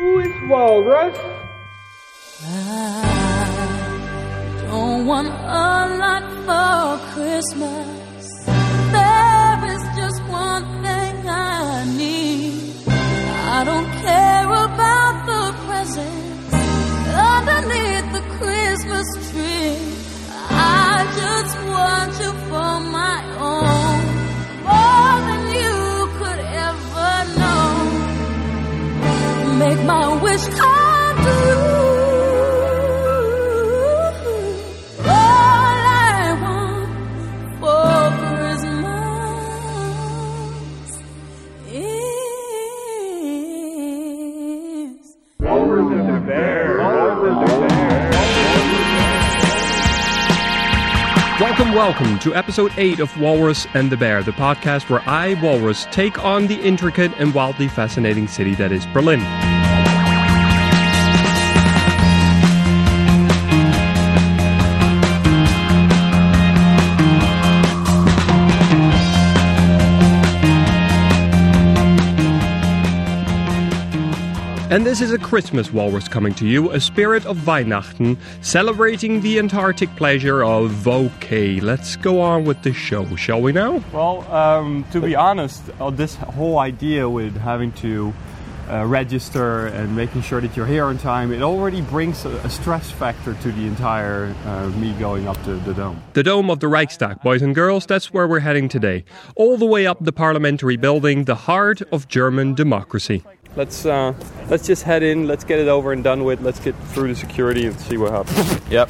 Who 0.00 0.18
is 0.20 0.32
Walrus? 0.48 1.18
I 2.42 3.04
don't 4.66 5.04
want 5.06 5.28
a 5.28 5.30
lot 6.00 6.24
for 6.46 6.98
Christmas. 7.12 7.99
Walrus 45.40 45.90
and 45.92 46.08
the 46.08 46.20
bear. 46.24 46.78
Welcome, 51.40 51.72
welcome 51.74 52.18
to 52.20 52.34
episode 52.34 52.70
8 52.76 53.00
of 53.00 53.20
Walrus 53.20 53.66
and 53.74 53.90
the 53.90 53.96
Bear, 53.96 54.22
the 54.22 54.30
podcast 54.30 54.88
where 54.88 55.02
I, 55.08 55.34
Walrus, 55.42 55.86
take 55.90 56.22
on 56.24 56.46
the 56.46 56.60
intricate 56.60 57.12
and 57.18 57.34
wildly 57.34 57.66
fascinating 57.66 58.28
city 58.28 58.54
that 58.54 58.70
is 58.70 58.86
Berlin. 58.86 59.20
And 74.70 74.86
this 74.86 75.00
is 75.00 75.10
a 75.10 75.18
Christmas 75.18 75.72
walrus 75.72 76.06
coming 76.06 76.32
to 76.34 76.46
you, 76.46 76.70
a 76.70 76.78
spirit 76.78 77.26
of 77.26 77.38
Weihnachten, 77.38 78.16
celebrating 78.40 79.20
the 79.20 79.40
Antarctic 79.40 79.88
pleasure 79.96 80.44
of 80.44 80.86
okay. 80.86 81.58
Let's 81.58 81.96
go 81.96 82.20
on 82.20 82.44
with 82.44 82.62
the 82.62 82.72
show, 82.72 83.16
shall 83.16 83.40
we 83.40 83.50
now? 83.50 83.82
Well, 83.92 84.22
um, 84.32 84.84
to 84.92 85.00
be 85.00 85.16
honest, 85.16 85.64
uh, 85.80 85.90
this 85.90 86.14
whole 86.14 86.60
idea 86.60 87.10
with 87.10 87.36
having 87.36 87.72
to 87.82 88.14
uh, 88.70 88.86
register 88.86 89.66
and 89.66 89.94
making 89.94 90.22
sure 90.22 90.40
that 90.40 90.56
you're 90.56 90.66
here 90.66 90.84
on 90.84 90.98
time, 90.98 91.32
it 91.32 91.42
already 91.42 91.80
brings 91.80 92.24
a, 92.24 92.30
a 92.38 92.50
stress 92.50 92.90
factor 92.90 93.34
to 93.34 93.52
the 93.52 93.66
entire 93.66 94.34
uh, 94.44 94.68
me 94.70 94.92
going 94.94 95.26
up 95.28 95.42
to 95.44 95.56
the 95.56 95.74
dome. 95.74 96.02
The 96.12 96.22
dome 96.22 96.50
of 96.50 96.60
the 96.60 96.68
Reichstag, 96.68 97.20
boys 97.22 97.42
and 97.42 97.54
girls, 97.54 97.86
that's 97.86 98.12
where 98.12 98.26
we're 98.28 98.40
heading 98.40 98.68
today. 98.68 99.04
All 99.36 99.56
the 99.56 99.66
way 99.66 99.86
up 99.86 99.98
the 100.00 100.12
parliamentary 100.12 100.76
building, 100.76 101.24
the 101.24 101.34
heart 101.34 101.82
of 101.92 102.08
German 102.08 102.54
democracy. 102.54 103.22
Let's 103.56 103.84
uh, 103.84 104.14
let's 104.48 104.64
just 104.64 104.84
head 104.84 105.02
in. 105.02 105.26
Let's 105.26 105.42
get 105.42 105.58
it 105.58 105.66
over 105.66 105.92
and 105.92 106.04
done 106.04 106.22
with. 106.22 106.40
Let's 106.40 106.60
get 106.60 106.76
through 106.92 107.08
the 107.08 107.16
security 107.16 107.66
and 107.66 107.78
see 107.80 107.96
what 107.96 108.12
happens. 108.12 108.70
Yep. 108.70 108.88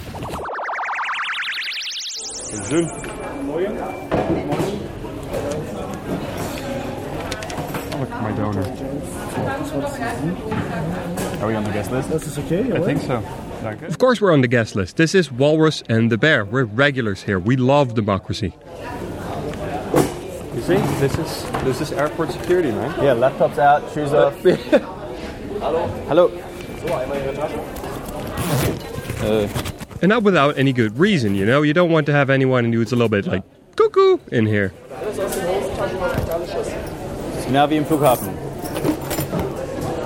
Look 8.01 8.11
at 8.11 8.23
my 8.23 8.33
donor. 8.33 8.63
Are 10.01 11.47
we 11.47 11.55
on 11.55 11.65
the 11.65 11.71
guest 11.73 11.91
list? 11.93 12.11
Das 12.11 12.27
ist 12.27 12.39
okay, 12.39 12.73
I 12.73 12.81
think 12.81 13.03
so. 13.03 13.23
Of 13.87 13.99
course, 13.99 14.21
we're 14.21 14.33
on 14.33 14.41
the 14.41 14.49
guest 14.49 14.75
list. 14.75 14.97
This 14.97 15.15
is 15.15 15.31
Walrus 15.31 15.83
and 15.91 16.11
the 16.11 16.17
Bear. 16.17 16.45
We're 16.47 16.65
regulars 16.65 17.23
here. 17.25 17.39
We 17.39 17.57
love 17.57 17.95
democracy. 17.95 18.55
You 20.55 20.63
see, 20.63 20.77
this 21.01 21.19
is 21.19 21.45
this 21.65 21.81
is 21.83 21.93
airport 21.93 22.33
security, 22.33 22.71
man. 22.73 22.91
Yeah, 23.05 23.15
laptops 23.15 23.59
out, 23.59 23.83
shoes 23.93 24.13
off. 24.15 24.35
Hello. 26.09 26.29
Uh, 29.23 29.49
And 30.03 30.09
not 30.09 30.23
without 30.23 30.57
any 30.57 30.73
good 30.73 30.99
reason, 30.99 31.35
you 31.35 31.45
know? 31.45 31.61
You 31.61 31.75
don't 31.75 31.91
want 31.91 32.07
to 32.07 32.13
have 32.13 32.31
anyone 32.31 32.73
who's 32.73 32.91
a 32.93 32.97
little 32.97 33.11
bit 33.11 33.27
like 33.27 33.43
cuckoo 33.77 34.17
in 34.33 34.47
here. 34.47 34.73
genau 37.47 37.67
wie 37.69 37.77
im 37.77 37.85
Flughafen. 37.85 38.50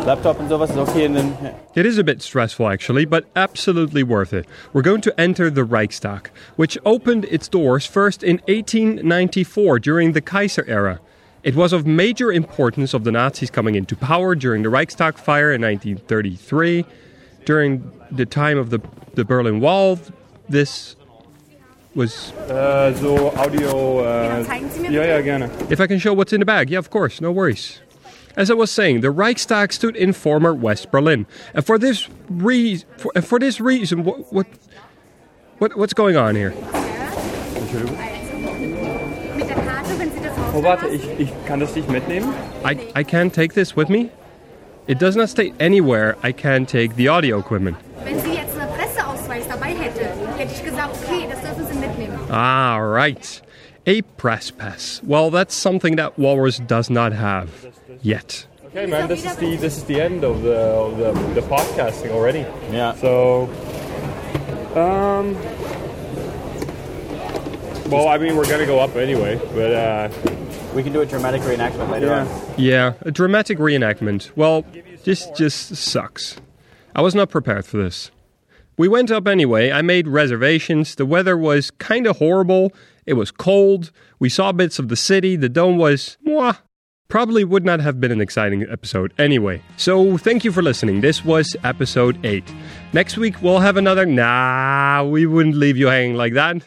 Laptop 0.06 0.38
und 0.38 0.50
sowas 0.50 0.70
ist 0.70 0.76
okay 0.76 1.06
in 1.06 1.15
den. 1.15 1.32
Ja. 1.42 1.54
It 1.75 1.87
is 1.87 1.98
a 1.98 2.03
bit 2.03 2.20
stressful, 2.22 2.69
actually, 2.69 3.06
but 3.06 3.25
absolutely 3.34 4.03
worth 4.03 4.34
it. 4.34 4.47
We're 4.75 4.82
going 4.82 5.00
to 5.00 5.19
enter 5.19 5.50
the 5.50 5.65
Reichstag, 5.65 6.31
which 6.56 6.78
opened 6.84 7.25
its 7.31 7.48
doors 7.48 7.87
first 7.87 8.22
in 8.22 8.41
1894 8.47 9.78
during 9.78 10.12
the 10.12 10.20
Kaiser 10.20 10.65
era. 10.69 11.00
It 11.42 11.54
was 11.54 11.72
of 11.72 11.87
major 11.87 12.31
importance 12.31 12.92
of 12.92 13.04
the 13.04 13.12
Nazis 13.12 13.50
coming 13.50 13.76
into 13.76 13.97
power 13.97 14.34
during 14.34 14.62
the 14.62 14.69
Reichstag 14.69 15.16
fire 15.16 15.53
in 15.53 15.62
1933. 15.62 16.84
During 17.47 17.91
the 18.10 18.26
time 18.26 18.59
of 18.59 18.71
the, 18.71 18.81
the 19.15 19.25
Berlin 19.25 19.60
Wall, 19.60 19.98
this 20.48 20.97
was. 21.94 22.32
Äh, 22.48 22.94
so 22.94 23.31
Audio. 23.36 24.00
Äh, 24.03 24.91
ja, 24.91 25.03
ja, 25.03 25.21
gerne. 25.21 25.50
If 25.71 25.81
I 25.81 25.86
can 25.86 25.98
show 25.98 26.12
what's 26.12 26.32
in 26.32 26.41
the 26.41 26.47
bag, 26.47 26.71
yeah, 26.71 26.78
of 26.78 26.91
course, 26.91 27.21
no 27.21 27.31
worries. 27.31 27.81
As 28.37 28.50
I 28.50 28.55
was 28.55 28.69
saying, 28.71 29.00
the 29.00 29.12
Reichstag 29.12 29.72
stood 29.72 29.95
in 29.95 30.12
former 30.12 30.53
West 30.53 30.91
Berlin, 30.91 31.25
and 31.55 31.65
for 31.65 31.78
this 31.78 32.09
re- 32.28 32.83
for, 32.97 33.12
and 33.15 33.25
for 33.25 33.39
this 33.39 33.61
reason, 33.61 34.03
what, 34.03 34.33
what, 34.33 34.47
what, 35.59 35.77
what's 35.77 35.95
going 35.95 36.17
on 36.17 36.34
here? 36.34 36.50
Mit 36.50 36.61
der 39.49 39.55
Karte, 39.55 39.99
wenn 39.99 40.11
Sie 40.11 40.21
das 40.21 40.33
Oh, 40.53 40.61
warte, 40.62 40.89
ich, 40.89 41.05
ich 41.19 41.31
kann 41.47 41.61
das 41.61 41.75
nicht 41.77 41.89
mitnehmen. 41.89 42.34
I, 42.65 42.72
I 42.97 43.05
can't 43.05 43.33
take 43.33 43.55
this 43.55 43.77
with 43.77 43.89
me. 43.89 44.11
It 44.89 44.99
does 44.99 45.15
not 45.16 45.28
state 45.28 45.55
anywhere 45.61 46.16
I 46.25 46.33
can 46.33 46.66
take 46.66 46.97
the 46.97 47.06
audio 47.09 47.39
equipment. 47.39 47.77
Wenn 48.05 48.19
Sie 48.21 48.34
jetzt 48.34 48.59
einen 48.59 48.72
Presseausweis 48.75 49.47
dabei 49.49 49.75
hätte, 49.75 50.06
hätte 50.37 50.53
ich 50.53 50.65
gesagt, 50.65 50.97
okay, 51.05 51.28
das 51.31 51.41
dürfen 51.41 51.66
Sie 51.72 51.78
mitnehmen. 51.78 52.19
Ah, 52.31 52.78
right. 52.78 53.41
A 53.87 54.01
press 54.16 54.51
pass. 54.51 55.01
Well, 55.05 55.31
that's 55.31 55.55
something 55.55 55.95
that 55.97 56.19
Walrus 56.19 56.59
does 56.59 56.91
not 56.91 57.12
have 57.12 57.49
yet. 58.04 58.47
Okay, 58.66 58.87
man, 58.87 59.09
this 59.09 59.25
is 59.25 59.37
the 59.37 59.56
this 59.56 59.76
is 59.76 59.84
the 59.84 60.00
end 60.00 60.25
of 60.25 60.42
the 60.42 60.56
of 60.56 60.97
the, 60.98 61.41
the 61.41 61.47
podcasting 61.47 62.10
already. 62.10 62.41
Yeah. 62.70 62.94
So, 62.94 63.44
um, 64.75 65.34
well, 67.91 68.09
I 68.09 68.19
mean, 68.19 68.37
we're 68.37 68.48
gonna 68.48 68.66
go 68.66 68.81
up 68.81 68.97
anyway, 68.97 69.41
but 69.54 69.72
uh, 69.72 70.09
We 70.75 70.82
can 70.82 70.92
do 70.92 71.03
a 71.03 71.06
dramatic 71.06 71.41
reenactment 71.42 71.88
later 71.91 72.06
yeah. 72.06 72.26
on. 72.26 72.54
Yeah, 72.59 72.92
a 73.03 73.12
dramatic 73.12 73.59
reenactment. 73.59 74.32
Well, 74.36 74.65
this 75.04 75.31
just 75.36 75.76
sucks. 75.76 76.36
I 76.97 77.00
was 77.00 77.15
not 77.15 77.31
prepared 77.31 77.65
for 77.65 77.76
this. 77.76 78.10
We 78.76 78.88
went 78.88 79.12
up 79.12 79.28
anyway. 79.28 79.71
I 79.71 79.82
made 79.82 80.09
reservations. 80.09 80.97
The 80.97 81.06
weather 81.06 81.38
was 81.38 81.71
kind 81.71 82.09
of 82.09 82.19
horrible. 82.19 82.72
It 83.06 83.12
was 83.12 83.31
cold. 83.31 83.92
We 84.19 84.28
saw 84.28 84.50
bits 84.50 84.81
of 84.81 84.88
the 84.88 84.97
city. 84.97 85.36
The 85.36 85.48
dome 85.48 85.78
was 85.78 86.16
mwah. 86.26 86.59
Probably 87.09 87.44
would 87.44 87.65
not 87.65 87.81
have 87.81 88.00
been 88.00 88.10
an 88.10 88.20
exciting 88.20 88.62
episode 88.70 89.12
anyway. 89.19 89.60
So, 89.76 90.16
thank 90.16 90.42
you 90.44 90.50
for 90.50 90.62
listening. 90.62 91.00
This 91.00 91.25
was 91.25 91.54
episode 91.62 92.19
8. 92.25 92.42
Next 92.92 93.19
week, 93.19 93.41
we'll 93.42 93.60
have 93.60 93.76
another. 93.76 94.06
Nah, 94.06 95.04
we 95.04 95.26
wouldn't 95.26 95.54
leave 95.54 95.76
you 95.76 95.88
hanging 95.88 96.16
like 96.16 96.32
that. 96.32 96.62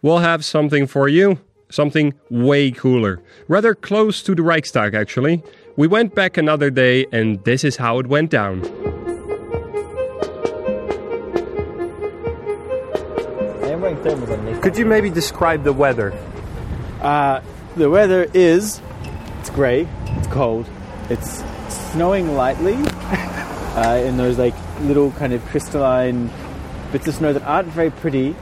We'll 0.00 0.18
have 0.18 0.44
something 0.44 0.86
for 0.86 1.08
you. 1.08 1.40
Something 1.70 2.14
way 2.30 2.70
cooler. 2.70 3.20
Rather 3.48 3.74
close 3.74 4.22
to 4.22 4.34
the 4.34 4.42
Reichstag, 4.42 4.94
actually. 4.94 5.42
We 5.76 5.86
went 5.86 6.14
back 6.14 6.36
another 6.36 6.70
day, 6.70 7.06
and 7.12 7.42
this 7.44 7.64
is 7.64 7.76
how 7.76 7.98
it 7.98 8.06
went 8.06 8.30
down. 8.30 8.62
Could 14.60 14.76
you 14.78 14.86
maybe 14.86 15.10
describe 15.10 15.64
the 15.64 15.72
weather? 15.72 16.12
Uh, 17.00 17.40
the 17.76 17.88
weather 17.90 18.28
is 18.34 18.80
it's 19.40 19.48
grey, 19.48 19.88
it's 20.18 20.26
cold, 20.26 20.66
it's 21.08 21.42
snowing 21.70 22.34
lightly 22.34 22.74
uh, 22.74 24.02
in 24.04 24.18
those 24.18 24.36
like 24.36 24.54
little 24.82 25.12
kind 25.12 25.32
of 25.32 25.42
crystalline 25.46 26.30
bits 26.92 27.08
of 27.08 27.14
snow 27.14 27.32
that 27.32 27.42
aren't 27.44 27.68
very 27.68 27.90
pretty, 27.90 28.36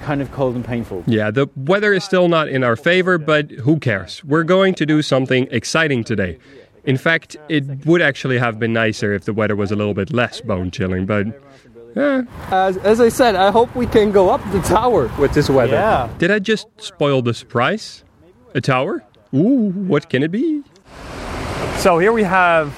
kind 0.00 0.22
of 0.22 0.32
cold 0.32 0.54
and 0.54 0.64
painful. 0.64 1.04
Yeah, 1.06 1.30
the 1.30 1.48
weather 1.54 1.92
is 1.92 2.02
still 2.02 2.28
not 2.28 2.48
in 2.48 2.64
our 2.64 2.76
favor, 2.76 3.18
but 3.18 3.50
who 3.50 3.78
cares? 3.78 4.24
We're 4.24 4.42
going 4.42 4.74
to 4.76 4.86
do 4.86 5.02
something 5.02 5.48
exciting 5.50 6.02
today. 6.02 6.38
In 6.84 6.96
fact, 6.96 7.36
it 7.50 7.84
would 7.84 8.00
actually 8.00 8.38
have 8.38 8.58
been 8.58 8.72
nicer 8.72 9.12
if 9.12 9.26
the 9.26 9.34
weather 9.34 9.54
was 9.54 9.70
a 9.70 9.76
little 9.76 9.92
bit 9.92 10.14
less 10.14 10.40
bone 10.40 10.70
chilling, 10.70 11.04
but. 11.04 11.26
Yeah. 11.94 12.22
as, 12.50 12.78
as 12.78 13.00
I 13.00 13.10
said, 13.10 13.34
I 13.34 13.50
hope 13.50 13.74
we 13.74 13.86
can 13.86 14.12
go 14.12 14.30
up 14.30 14.40
the 14.52 14.60
tower 14.60 15.10
with 15.18 15.34
this 15.34 15.50
weather. 15.50 15.74
Yeah. 15.74 16.08
Did 16.16 16.30
I 16.30 16.38
just 16.38 16.68
spoil 16.78 17.20
the 17.20 17.34
surprise? 17.34 18.02
A 18.54 18.60
tower? 18.62 19.02
Ooh, 19.34 19.70
what 19.70 20.08
can 20.08 20.22
it 20.22 20.30
be? 20.30 20.62
So 21.78 21.98
here 21.98 22.12
we 22.12 22.22
have 22.22 22.74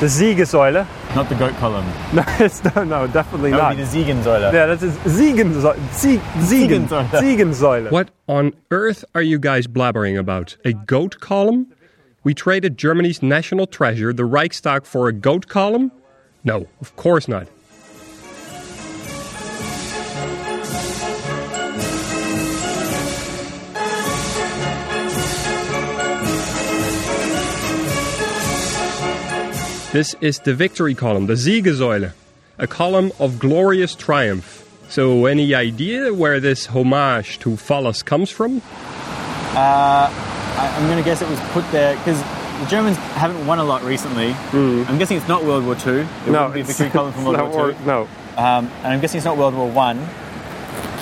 The 0.00 0.06
Siegessäule. 0.06 0.86
Not 1.14 1.28
the 1.28 1.34
goat 1.36 1.54
column. 1.56 1.84
No, 2.14 2.22
it's, 2.40 2.62
no, 2.74 2.84
no, 2.84 3.06
definitely 3.06 3.50
That 3.50 3.56
not. 3.58 3.76
would 3.76 3.78
be 3.78 3.84
the 3.84 4.12
Ziegensäule. 4.12 4.52
Yeah, 4.52 4.66
that 4.66 4.82
is 4.82 4.96
Siegensäule. 4.98 5.92
Sieg, 5.92 6.20
Siegen, 6.20 6.88
Siegensäule. 6.88 7.08
Siegensäule. 7.20 7.90
What 7.90 8.10
on 8.28 8.52
earth 8.70 9.04
are 9.14 9.22
you 9.22 9.38
guys 9.38 9.66
blabbering 9.66 10.18
about? 10.18 10.56
A 10.64 10.72
goat 10.72 11.20
column? 11.20 11.72
We 12.24 12.34
traded 12.34 12.78
Germany's 12.78 13.22
national 13.22 13.66
treasure, 13.66 14.12
the 14.12 14.24
Reichstag, 14.24 14.86
for 14.86 15.08
a 15.08 15.12
goat 15.12 15.48
column? 15.48 15.92
No, 16.42 16.66
of 16.80 16.96
course 16.96 17.28
not. 17.28 17.48
This 29.94 30.16
is 30.20 30.40
the 30.40 30.54
victory 30.54 30.96
column, 30.96 31.26
the 31.26 31.34
Siegessäule, 31.34 32.14
a 32.58 32.66
column 32.66 33.12
of 33.20 33.38
glorious 33.38 33.94
triumph. 33.94 34.68
So, 34.88 35.26
any 35.26 35.54
idea 35.54 36.12
where 36.12 36.40
this 36.40 36.66
homage 36.66 37.38
to 37.38 37.56
Phallus 37.56 38.02
comes 38.02 38.28
from? 38.28 38.60
I, 39.54 40.74
I'm 40.76 40.88
going 40.88 40.98
to 40.98 41.04
guess 41.04 41.22
it 41.22 41.28
was 41.28 41.38
put 41.52 41.64
there 41.70 41.96
because 41.98 42.20
the 42.58 42.66
Germans 42.66 42.96
haven't 42.96 43.46
won 43.46 43.60
a 43.60 43.64
lot 43.64 43.84
recently. 43.84 44.32
I'm 44.52 44.98
guessing 44.98 45.16
it's 45.16 45.28
not 45.28 45.44
World 45.44 45.64
War 45.64 45.76
Two. 45.76 46.00
It 46.26 46.30
wouldn't 46.30 46.54
be 46.54 46.62
a 46.62 46.64
victory 46.64 46.90
column 46.90 47.12
from 47.12 47.26
World 47.26 47.36
no, 47.38 47.48
War 47.50 47.72
Two. 47.72 47.84
no. 47.84 48.02
Um, 48.36 48.66
and 48.82 48.88
I'm 48.88 49.00
guessing 49.00 49.18
it's 49.18 49.24
not 49.24 49.36
World 49.36 49.54
War 49.54 49.70
One. 49.70 50.04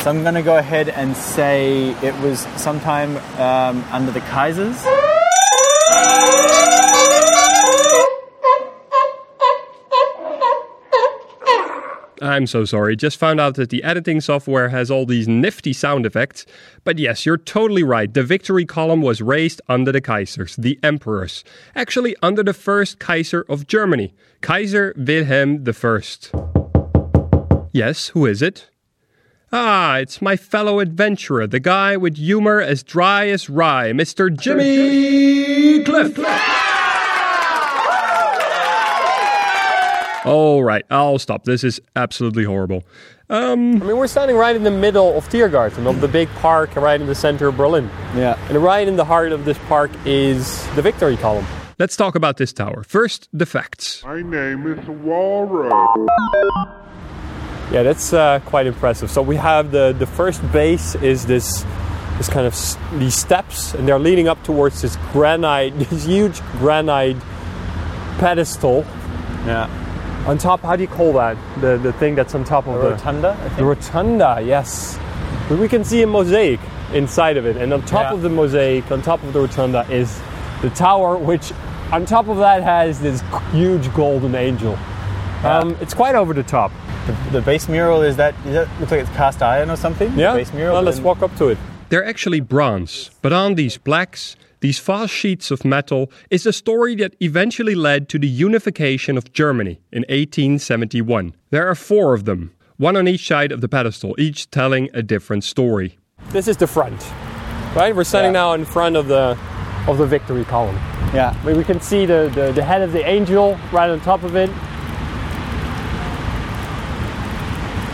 So 0.03 0.11
I'm 0.11 0.21
going 0.21 0.35
to 0.35 0.43
go 0.43 0.59
ahead 0.59 0.91
and 0.91 1.17
say 1.17 1.93
it 2.07 2.15
was 2.21 2.41
sometime 2.61 3.17
um, 3.41 3.83
under 3.91 4.13
the 4.13 4.21
Kaisers. 4.21 4.85
I'm 12.23 12.47
so 12.47 12.65
sorry. 12.65 12.95
Just 12.95 13.19
found 13.19 13.41
out 13.41 13.57
that 13.57 13.71
the 13.71 13.83
editing 13.83 14.21
software 14.21 14.69
has 14.69 14.93
all 14.93 15.05
these 15.05 15.27
nifty 15.27 15.73
sound 15.73 16.07
effects. 16.07 16.47
But 16.85 16.99
yes, 16.99 17.27
you're 17.27 17.37
totally 17.37 17.83
right. 17.83 18.13
The 18.13 18.23
victory 18.23 18.65
column 18.65 19.03
was 19.03 19.21
raised 19.21 19.61
under 19.69 19.91
the 19.91 20.01
Kaisers, 20.01 20.55
the 20.55 20.79
emperors. 20.85 21.43
Actually, 21.75 22.15
under 22.23 22.45
the 22.45 22.55
first 22.55 23.01
Kaiser 23.01 23.45
of 23.49 23.67
Germany, 23.67 24.15
Kaiser 24.41 24.95
Wilhelm 24.97 25.65
I. 25.67 27.69
Yes, 27.73 28.09
who 28.09 28.27
is 28.27 28.41
it? 28.41 28.71
Ah, 29.53 29.97
it's 29.97 30.23
my 30.23 30.37
fellow 30.37 30.79
adventurer, 30.79 31.47
the 31.47 31.61
guy 31.61 31.97
with 31.97 32.17
humor 32.17 32.61
as 32.61 32.83
dry 32.83 33.29
as 33.29 33.51
rye, 33.51 33.93
Mr. 33.93 34.35
Jimmy 34.35 35.85
Cliff. 35.85 36.19
All 40.25 40.63
right, 40.63 40.85
I'll 40.91 41.19
stop. 41.19 41.45
This 41.45 41.65
is 41.65 41.81
absolutely 41.97 42.45
horrible. 42.45 42.85
Um, 43.29 43.83
I 43.83 43.87
mean, 43.87 43.97
we're 43.97 44.07
standing 44.07 44.37
right 44.37 44.55
in 44.55 44.63
the 44.63 44.71
middle 44.71 45.17
of 45.17 45.29
Tiergarten, 45.29 45.87
of 45.89 46.01
the 46.01 46.09
big 46.09 46.29
park, 46.37 46.77
right 46.77 47.01
in 47.01 47.07
the 47.07 47.15
center 47.15 47.49
of 47.49 47.57
Berlin. 47.57 47.91
Yeah. 48.15 48.39
And 48.49 48.63
right 48.63 48.87
in 48.87 48.97
the 48.97 49.05
heart 49.05 49.33
of 49.33 49.45
this 49.45 49.59
park 49.69 49.91
is 50.05 50.65
the 50.77 50.83
Victory 50.83 51.17
Column. 51.17 51.47
Let's 51.79 51.97
talk 51.97 52.15
about 52.15 52.37
this 52.37 52.53
tower. 52.53 52.85
First, 52.85 53.29
the 53.33 53.47
facts. 53.47 54.05
My 54.05 54.21
name 54.23 54.67
is 54.67 54.87
Walrus. 54.87 55.73
Yeah, 57.73 57.83
that's 57.83 58.13
uh, 58.13 58.41
quite 58.45 58.67
impressive. 58.67 59.11
So 59.11 59.23
we 59.23 59.37
have 59.37 59.73
the 59.73 59.93
the 59.99 60.07
first 60.07 60.41
base 60.53 60.95
is 60.97 61.25
this 61.27 61.65
this 62.19 62.29
kind 62.29 62.47
of 62.47 62.53
s- 62.53 62.77
these 62.99 63.15
steps, 63.15 63.73
and 63.75 63.89
they're 63.89 63.99
leading 63.99 64.29
up 64.29 64.45
towards 64.45 64.83
this 64.83 64.97
granite, 65.11 65.71
this 65.79 66.05
huge 66.05 66.41
granite 66.59 67.17
pedestal. 68.19 68.85
Yeah. 69.47 69.67
On 70.27 70.39
top, 70.39 70.61
how 70.63 70.77
do 70.77 70.83
you 70.83 70.89
call 70.89 71.13
that? 71.15 71.37
The 71.61 71.79
the 71.79 71.93
thing 71.95 72.15
that's 72.15 72.35
on 72.35 72.45
top 72.45 72.67
of 72.67 72.77
A 72.77 72.79
the 72.79 72.91
rotunda, 72.91 73.53
The 73.57 73.65
rotunda, 73.65 74.41
yes. 74.45 74.99
But 75.49 75.59
we 75.59 75.69
can 75.69 75.83
see 75.85 76.03
a 76.03 76.07
mosaic 76.07 76.61
inside 76.95 77.37
of 77.37 77.45
it, 77.47 77.57
and 77.57 77.73
on 77.73 77.83
top 77.83 78.05
Yeah. 78.05 78.15
of 78.15 78.23
the 78.23 78.29
mosaic, 78.29 78.91
on 78.93 79.03
top 79.03 79.23
of 79.25 79.33
the 79.33 79.41
rotunda, 79.41 79.85
is 79.91 80.21
the 80.61 80.71
tower, 80.71 81.17
which 81.17 81.53
on 81.91 82.07
top 82.07 82.29
of 82.29 82.37
that 82.39 82.63
has 82.63 83.01
this 83.01 83.23
huge 83.53 83.93
golden 83.95 84.35
angel. 84.35 84.79
Um, 85.45 85.77
it's 85.81 85.93
quite 85.95 86.15
over 86.15 86.33
the 86.33 86.45
top. 86.45 86.71
The, 87.07 87.41
the 87.41 87.41
base 87.43 87.69
mural 87.69 88.03
is 88.03 88.17
that, 88.17 88.35
is 88.47 88.53
that 88.55 88.69
looks 88.79 88.93
like 88.93 89.01
it's 89.01 89.11
cast 89.17 89.43
iron 89.43 89.71
or 89.71 89.77
something? 89.77 90.17
Yeah. 90.17 90.33
The 90.35 90.39
base 90.39 90.53
mural. 90.53 90.75
Well, 90.75 90.83
let's 90.85 91.01
walk 91.01 91.21
up 91.23 91.35
to 91.39 91.49
it. 91.49 91.59
They're 91.89 92.05
actually 92.05 92.41
bronze, 92.41 93.11
but 93.23 93.33
on 93.33 93.57
these 93.57 93.77
plaques, 93.77 94.37
these 94.63 94.79
vast 94.79 95.13
sheets 95.13 95.51
of 95.51 95.65
metal, 95.65 96.11
is 96.31 96.45
the 96.45 96.53
story 96.53 96.95
that 96.97 97.15
eventually 97.21 97.75
led 97.75 98.09
to 98.09 98.19
the 98.19 98.27
unification 98.27 99.19
of 99.19 99.33
Germany 99.33 99.79
in 99.93 100.03
1871. 100.09 101.35
There 101.51 101.69
are 101.69 101.75
four 101.75 102.15
of 102.15 102.25
them, 102.25 102.53
one 102.79 102.97
on 102.97 103.07
each 103.07 103.27
side 103.27 103.53
of 103.53 103.61
the 103.61 103.69
pedestal, 103.69 104.15
each 104.19 104.51
telling 104.51 104.89
a 104.95 105.03
different 105.03 105.45
story. 105.45 105.99
This 106.31 106.49
is 106.49 106.57
the 106.57 106.67
front, 106.67 107.01
right? 107.77 107.95
We're 107.95 108.05
standing 108.05 108.33
Yeah. 108.35 108.41
now 108.41 108.53
in 108.55 108.65
front 108.65 108.97
of 108.97 109.09
the 109.09 109.37
of 109.89 109.99
the 109.99 110.07
victory 110.07 110.45
column. 110.45 110.77
Yeah. 111.13 111.35
I 111.45 111.53
we 111.55 111.65
can 111.65 111.81
see 111.81 112.07
the, 112.07 112.31
the, 112.35 112.53
the 112.53 112.63
head 112.63 112.83
of 112.83 112.93
the 112.93 113.05
angel 113.05 113.59
right 113.73 113.91
on 113.91 114.01
top 114.01 114.23
of 114.23 114.37
it. 114.37 114.49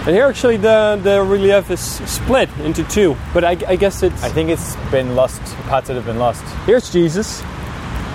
And 0.08 0.16
here, 0.16 0.24
actually, 0.24 0.56
the, 0.56 0.98
the 1.02 1.22
relief 1.22 1.70
is 1.70 1.80
split 1.80 2.48
into 2.60 2.82
two. 2.84 3.14
But 3.34 3.44
I, 3.44 3.50
I 3.68 3.76
guess 3.76 4.02
it's. 4.02 4.22
I 4.24 4.30
think 4.30 4.48
it's 4.48 4.74
been 4.90 5.14
lost. 5.14 5.42
Parts 5.68 5.88
that 5.88 5.96
have 5.96 6.06
been 6.06 6.18
lost. 6.18 6.42
here's 6.64 6.90
Jesus. 6.90 7.42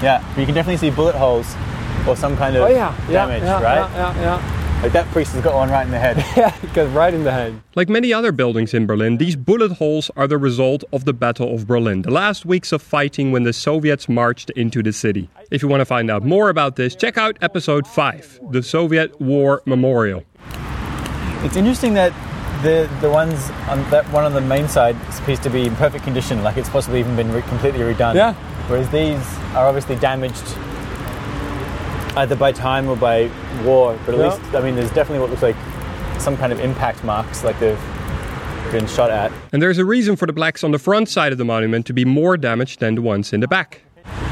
Yeah. 0.01 0.25
But 0.33 0.39
you 0.39 0.47
can 0.47 0.55
definitely 0.55 0.77
see 0.77 0.89
bullet 0.89 1.13
holes 1.13 1.45
or 2.07 2.15
some 2.17 2.35
kind 2.35 2.55
of 2.55 2.63
Oh, 2.63 2.67
yeah. 2.67 2.95
yeah, 3.07 3.11
damage, 3.11 3.43
yeah, 3.43 3.61
right? 3.61 3.91
Yeah, 3.95 4.21
yeah, 4.21 4.81
Like 4.81 4.91
that 4.93 5.05
priest 5.11 5.33
has 5.33 5.43
got 5.43 5.53
one 5.53 5.69
right 5.69 5.85
in 5.85 5.91
the 5.91 5.99
head. 5.99 6.17
yeah. 6.17 6.33
Yeah, 6.35 6.55
it 6.63 6.73
goes 6.73 6.89
right 6.93 7.13
in 7.13 7.23
the 7.25 7.31
head. 7.31 7.61
Like 7.75 7.89
many 7.89 8.11
other 8.11 8.31
buildings 8.31 8.73
in 8.73 8.87
Berlin, 8.87 9.17
these 9.17 9.35
bullet 9.35 9.73
holes 9.73 10.09
are 10.17 10.27
the 10.27 10.39
result 10.39 10.83
of 10.91 11.05
the 11.05 11.13
Battle 11.13 11.53
of 11.53 11.67
Berlin, 11.67 12.01
the 12.01 12.11
last 12.11 12.43
weeks 12.43 12.71
of 12.71 12.81
fighting 12.81 13.31
when 13.31 13.43
the 13.43 13.53
Soviets 13.53 14.09
marched 14.09 14.49
into 14.55 14.81
the 14.81 14.91
city. 14.91 15.29
If 15.51 15.61
you 15.61 15.67
want 15.69 15.81
to 15.81 15.85
find 15.85 16.09
out 16.09 16.23
more 16.23 16.49
about 16.49 16.75
this, 16.75 16.95
check 16.95 17.19
out 17.19 17.37
episode 17.41 17.85
5, 17.85 18.39
the 18.51 18.63
Soviet 18.63 19.21
War 19.21 19.61
Memorial. 19.67 20.23
It's 21.43 21.55
interesting 21.55 21.93
that 21.95 22.13
the 22.63 22.89
the 23.01 23.09
ones 23.09 23.49
on 23.67 23.89
that 23.89 24.05
one 24.11 24.23
on 24.23 24.33
the 24.33 24.41
main 24.41 24.67
side 24.67 24.95
appears 25.19 25.39
to 25.39 25.49
be 25.49 25.65
in 25.67 25.75
perfect 25.75 26.03
condition, 26.03 26.43
like 26.43 26.57
it's 26.57 26.69
possibly 26.69 26.99
even 26.99 27.15
been 27.15 27.31
re- 27.31 27.41
completely 27.43 27.81
redone. 27.81 28.15
Yeah. 28.15 28.33
Whereas 28.67 28.89
these 28.89 29.21
are 29.55 29.67
obviously 29.67 29.95
damaged 29.97 30.43
either 32.15 32.35
by 32.35 32.51
time 32.51 32.87
or 32.87 32.95
by 32.95 33.29
war. 33.63 33.97
But 34.05 34.15
at 34.15 34.19
Yeah. 34.21 34.27
least, 34.35 34.55
I 34.55 34.61
mean, 34.61 34.75
there's 34.75 34.91
definitely 34.91 35.19
what 35.19 35.29
looks 35.29 35.41
like 35.41 35.55
some 36.19 36.37
kind 36.37 36.53
of 36.53 36.59
impact 36.59 37.03
marks, 37.03 37.43
like 37.43 37.59
they've 37.59 37.79
been 38.71 38.87
shot 38.87 39.09
at. 39.11 39.31
And 39.51 39.61
there's 39.61 39.77
a 39.77 39.85
reason 39.85 40.15
for 40.15 40.25
the 40.25 40.33
plaques 40.33 40.63
on 40.63 40.71
the 40.71 40.79
front 40.79 41.09
side 41.09 41.31
of 41.31 41.37
the 41.37 41.45
monument 41.45 41.85
to 41.87 41.93
be 41.93 42.05
more 42.05 42.37
damaged 42.37 42.79
than 42.79 42.95
the 42.95 43.01
ones 43.01 43.33
in 43.33 43.39
the 43.41 43.47
back. 43.47 43.81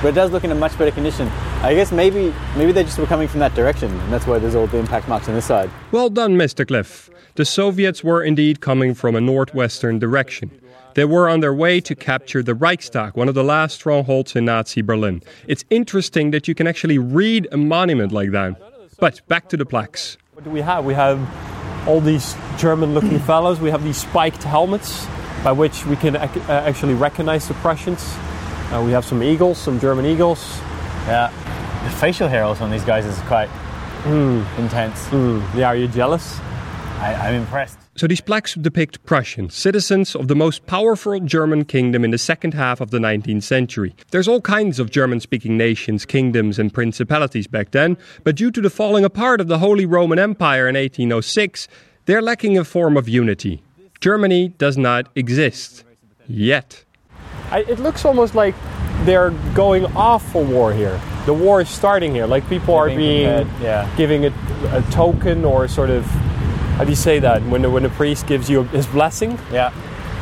But 0.01 0.09
it 0.09 0.15
does 0.15 0.31
look 0.31 0.43
in 0.43 0.51
a 0.51 0.55
much 0.55 0.77
better 0.77 0.91
condition. 0.91 1.27
I 1.61 1.73
guess 1.75 1.91
maybe 1.91 2.33
maybe 2.55 2.71
they 2.71 2.83
just 2.83 2.97
were 2.97 3.05
coming 3.05 3.27
from 3.27 3.39
that 3.39 3.53
direction, 3.53 3.91
and 3.91 4.13
that's 4.13 4.25
why 4.27 4.39
there's 4.39 4.55
all 4.55 4.67
the 4.67 4.77
impact 4.77 5.07
marks 5.07 5.27
on 5.29 5.35
this 5.35 5.45
side. 5.45 5.69
Well 5.91 6.09
done, 6.09 6.35
Mr. 6.37 6.67
Cliff. 6.67 7.09
The 7.35 7.45
Soviets 7.45 8.03
were 8.03 8.23
indeed 8.23 8.59
coming 8.61 8.93
from 8.93 9.15
a 9.15 9.21
northwestern 9.21 9.99
direction. 9.99 10.51
They 10.95 11.05
were 11.05 11.29
on 11.29 11.39
their 11.39 11.53
way 11.53 11.79
to 11.81 11.95
capture 11.95 12.43
the 12.43 12.53
Reichstag, 12.53 13.15
one 13.15 13.29
of 13.29 13.35
the 13.35 13.43
last 13.43 13.75
strongholds 13.75 14.35
in 14.35 14.43
Nazi 14.45 14.81
Berlin. 14.81 15.21
It's 15.47 15.63
interesting 15.69 16.31
that 16.31 16.47
you 16.49 16.55
can 16.55 16.67
actually 16.67 16.97
read 16.97 17.47
a 17.51 17.57
monument 17.57 18.11
like 18.11 18.31
that. 18.31 18.55
But 18.99 19.25
back 19.29 19.47
to 19.49 19.57
the 19.57 19.65
plaques. 19.65 20.17
What 20.33 20.43
do 20.43 20.49
we 20.49 20.59
have? 20.61 20.83
We 20.83 20.93
have 20.93 21.17
all 21.87 22.01
these 22.01 22.35
German 22.57 22.93
looking 22.93 23.19
fellows. 23.19 23.59
We 23.61 23.71
have 23.71 23.83
these 23.83 23.97
spiked 23.97 24.43
helmets 24.43 25.07
by 25.43 25.53
which 25.53 25.85
we 25.85 25.95
can 25.95 26.15
ac- 26.17 26.41
uh, 26.41 26.51
actually 26.51 26.93
recognize 26.95 27.47
the 27.47 27.53
Prussians. 27.55 28.03
Uh, 28.71 28.81
we 28.85 28.91
have 28.91 29.03
some 29.03 29.21
eagles, 29.21 29.57
some 29.57 29.79
German 29.79 30.05
eagles. 30.05 30.59
Yeah. 31.07 31.29
The 31.83 31.89
facial 31.97 32.27
hair 32.27 32.43
also 32.43 32.63
on 32.63 32.71
these 32.71 32.85
guys 32.85 33.05
is 33.05 33.19
quite 33.21 33.49
intense. 34.57 35.11
Yeah, 35.55 35.67
are 35.67 35.75
you 35.75 35.87
jealous? 35.87 36.39
I, 36.99 37.15
I'm 37.15 37.35
impressed. 37.35 37.77
So 37.95 38.07
these 38.07 38.21
plaques 38.21 38.55
depict 38.55 39.03
Prussians, 39.05 39.53
citizens 39.53 40.15
of 40.15 40.27
the 40.29 40.35
most 40.35 40.65
powerful 40.65 41.19
German 41.19 41.65
kingdom 41.65 42.05
in 42.05 42.11
the 42.11 42.17
second 42.17 42.53
half 42.53 42.79
of 42.79 42.91
the 42.91 42.99
19th 42.99 43.43
century. 43.43 43.93
There's 44.11 44.27
all 44.27 44.39
kinds 44.39 44.79
of 44.79 44.89
German-speaking 44.89 45.57
nations, 45.57 46.05
kingdoms 46.05 46.57
and 46.57 46.73
principalities 46.73 47.47
back 47.47 47.71
then, 47.71 47.97
but 48.23 48.35
due 48.35 48.51
to 48.51 48.61
the 48.61 48.69
falling 48.69 49.03
apart 49.03 49.41
of 49.41 49.47
the 49.47 49.59
Holy 49.59 49.85
Roman 49.85 50.19
Empire 50.19 50.69
in 50.69 50.75
1806, 50.75 51.67
they're 52.05 52.21
lacking 52.21 52.57
a 52.57 52.63
form 52.63 52.95
of 52.95 53.09
unity. 53.09 53.61
Germany 53.99 54.49
does 54.57 54.77
not 54.77 55.09
exist. 55.15 55.83
Yet. 56.27 56.85
It 57.59 57.79
looks 57.79 58.05
almost 58.05 58.35
like 58.35 58.55
they're 59.05 59.31
going 59.53 59.85
off 59.95 60.23
for 60.31 60.43
war 60.43 60.73
here. 60.73 60.99
The 61.25 61.33
war 61.33 61.61
is 61.61 61.69
starting 61.69 62.13
here. 62.13 62.25
Like 62.25 62.47
people 62.49 62.73
are 62.75 62.87
being 62.87 63.45
prepared, 63.45 63.61
yeah. 63.61 63.95
giving 63.97 64.23
it 64.23 64.33
a 64.71 64.83
token 64.91 65.45
or 65.45 65.67
sort 65.67 65.89
of 65.89 66.05
how 66.77 66.83
do 66.83 66.89
you 66.89 66.95
say 66.95 67.19
that 67.19 67.43
when 67.43 67.61
the, 67.61 67.69
when 67.69 67.83
the 67.83 67.89
priest 67.89 68.25
gives 68.27 68.49
you 68.49 68.63
his 68.63 68.87
blessing 68.87 69.37
Yeah. 69.51 69.71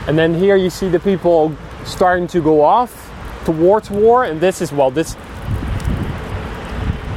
and 0.07 0.17
then 0.17 0.33
here 0.33 0.57
you 0.57 0.69
see 0.69 0.89
the 0.89 0.99
people 0.99 1.55
starting 1.85 2.27
to 2.27 2.41
go 2.41 2.61
off 2.61 3.09
towards 3.45 3.89
war 3.89 4.25
and 4.25 4.41
this 4.41 4.61
is 4.61 4.71
well 4.73 4.91
this 4.91 5.15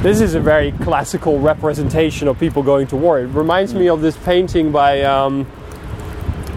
This 0.01 0.19
is 0.19 0.35
a 0.35 0.39
very 0.41 0.73
classical 0.83 1.39
representation 1.39 2.27
of 2.27 2.37
people 2.37 2.61
going 2.61 2.87
to 2.87 2.97
war. 2.97 3.19
It 3.21 3.27
reminds 3.27 3.73
me 3.73 3.87
of 3.87 4.01
this 4.01 4.17
painting 4.17 4.69
by 4.71 5.01
um, 5.03 5.47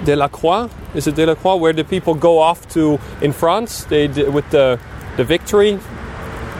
Delacroix. 0.04 0.68
Is 0.96 1.06
it 1.06 1.14
Delacroix 1.14 1.56
where 1.56 1.72
the 1.74 1.84
people 1.84 2.14
go 2.14 2.38
off 2.38 2.66
to 2.70 2.98
in 3.20 3.32
France? 3.32 3.84
They 3.84 4.08
with 4.08 4.48
the 4.50 4.78
the 5.16 5.24
victory, 5.24 5.78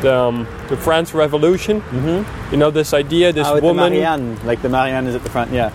the, 0.02 0.14
um, 0.14 0.46
the 0.68 0.76
France 0.76 1.14
Revolution. 1.14 1.80
Mm-hmm. 1.80 2.52
You 2.52 2.58
know 2.58 2.70
this 2.70 2.92
idea, 2.94 3.32
this 3.32 3.46
Ah, 3.46 3.58
woman. 3.60 3.92
the 3.92 3.98
Marianne, 4.00 4.46
like 4.46 4.60
the 4.62 4.68
Marianne 4.68 5.06
is 5.06 5.14
at 5.14 5.22
the 5.24 5.30
front, 5.30 5.52
yeah. 5.52 5.70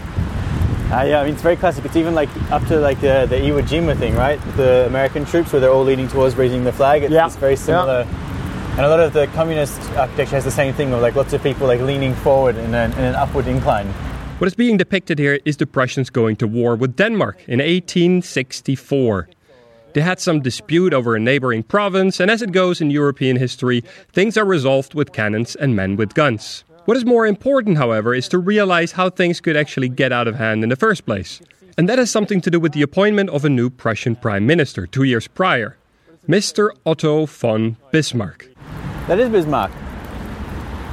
Uh, 0.92 1.04
yeah, 1.04 1.22
I 1.22 1.24
mean 1.26 1.34
it's 1.34 1.42
very 1.42 1.56
classic. 1.56 1.86
It's 1.86 1.96
even 1.96 2.14
like 2.16 2.30
up 2.52 2.66
to 2.68 2.80
like 2.80 3.00
the 3.02 3.26
the 3.30 3.38
Iwo 3.38 3.62
Jima 3.64 3.98
thing, 3.98 4.14
right? 4.16 4.40
The 4.58 4.86
American 4.88 5.26
troops 5.26 5.52
where 5.54 5.60
they're 5.60 5.72
all 5.72 5.84
leaning 5.86 6.08
towards 6.08 6.36
raising 6.36 6.64
the 6.64 6.72
flag. 6.74 7.04
It's, 7.04 7.12
Yeah. 7.14 7.26
it's 7.28 7.36
very 7.38 7.56
similar. 7.56 8.06
And 8.78 8.82
a 8.86 8.90
lot 8.90 9.00
of 9.00 9.12
the 9.14 9.28
communist 9.28 9.80
architecture 9.98 10.36
has 10.36 10.44
the 10.46 10.52
same 10.52 10.74
thing 10.74 10.94
of 10.94 11.02
like 11.02 11.16
lots 11.16 11.34
of 11.34 11.42
people 11.44 11.68
like 11.68 11.82
leaning 11.82 12.14
forward 12.16 12.56
in 12.58 12.74
an, 12.74 12.92
in 12.94 13.04
an 13.04 13.16
upward 13.16 13.48
incline. 13.48 13.88
What 14.42 14.48
is 14.48 14.56
being 14.56 14.78
depicted 14.78 15.20
here 15.20 15.40
is 15.46 15.58
the 15.58 15.68
Prussians 15.68 16.10
going 16.10 16.36
to 16.38 16.48
war 16.48 16.76
with 16.76 16.96
Denmark 16.96 17.44
in 17.48 17.60
1864. 17.60 19.30
They 19.94 20.02
had 20.02 20.20
some 20.20 20.42
dispute 20.42 20.96
over 20.96 21.16
a 21.16 21.20
neighboring 21.20 21.62
province, 21.62 22.20
and 22.20 22.32
as 22.32 22.42
it 22.42 22.52
goes 22.52 22.82
in 22.82 22.90
European 22.90 23.38
history, 23.38 23.84
things 24.14 24.38
are 24.38 24.44
resolved 24.44 24.96
with 24.96 25.14
cannons 25.14 25.56
and 25.56 25.76
men 25.76 25.96
with 25.96 26.16
guns. 26.16 26.64
What 26.86 26.98
is 26.98 27.06
more 27.06 27.28
important, 27.28 27.78
however, 27.78 28.16
is 28.16 28.28
to 28.30 28.40
realize 28.40 28.94
how 28.94 29.12
things 29.12 29.40
could 29.40 29.56
actually 29.56 29.90
get 29.90 30.12
out 30.12 30.28
of 30.28 30.38
hand 30.38 30.64
in 30.64 30.70
the 30.70 30.76
first 30.76 31.06
place. 31.06 31.40
And 31.78 31.88
that 31.88 32.00
has 32.00 32.10
something 32.10 32.42
to 32.42 32.50
do 32.50 32.60
with 32.60 32.72
the 32.72 32.82
appointment 32.82 33.30
of 33.30 33.46
a 33.46 33.50
new 33.50 33.70
Prussian 33.70 34.16
prime 34.16 34.48
minister 34.48 34.88
two 34.88 35.04
years 35.04 35.28
prior, 35.28 35.78
Mr. 36.28 36.72
Otto 36.84 37.28
von 37.28 37.78
Bismarck. 37.92 38.50
That 39.08 39.20
is 39.20 39.30
Bismarck. 39.30 39.72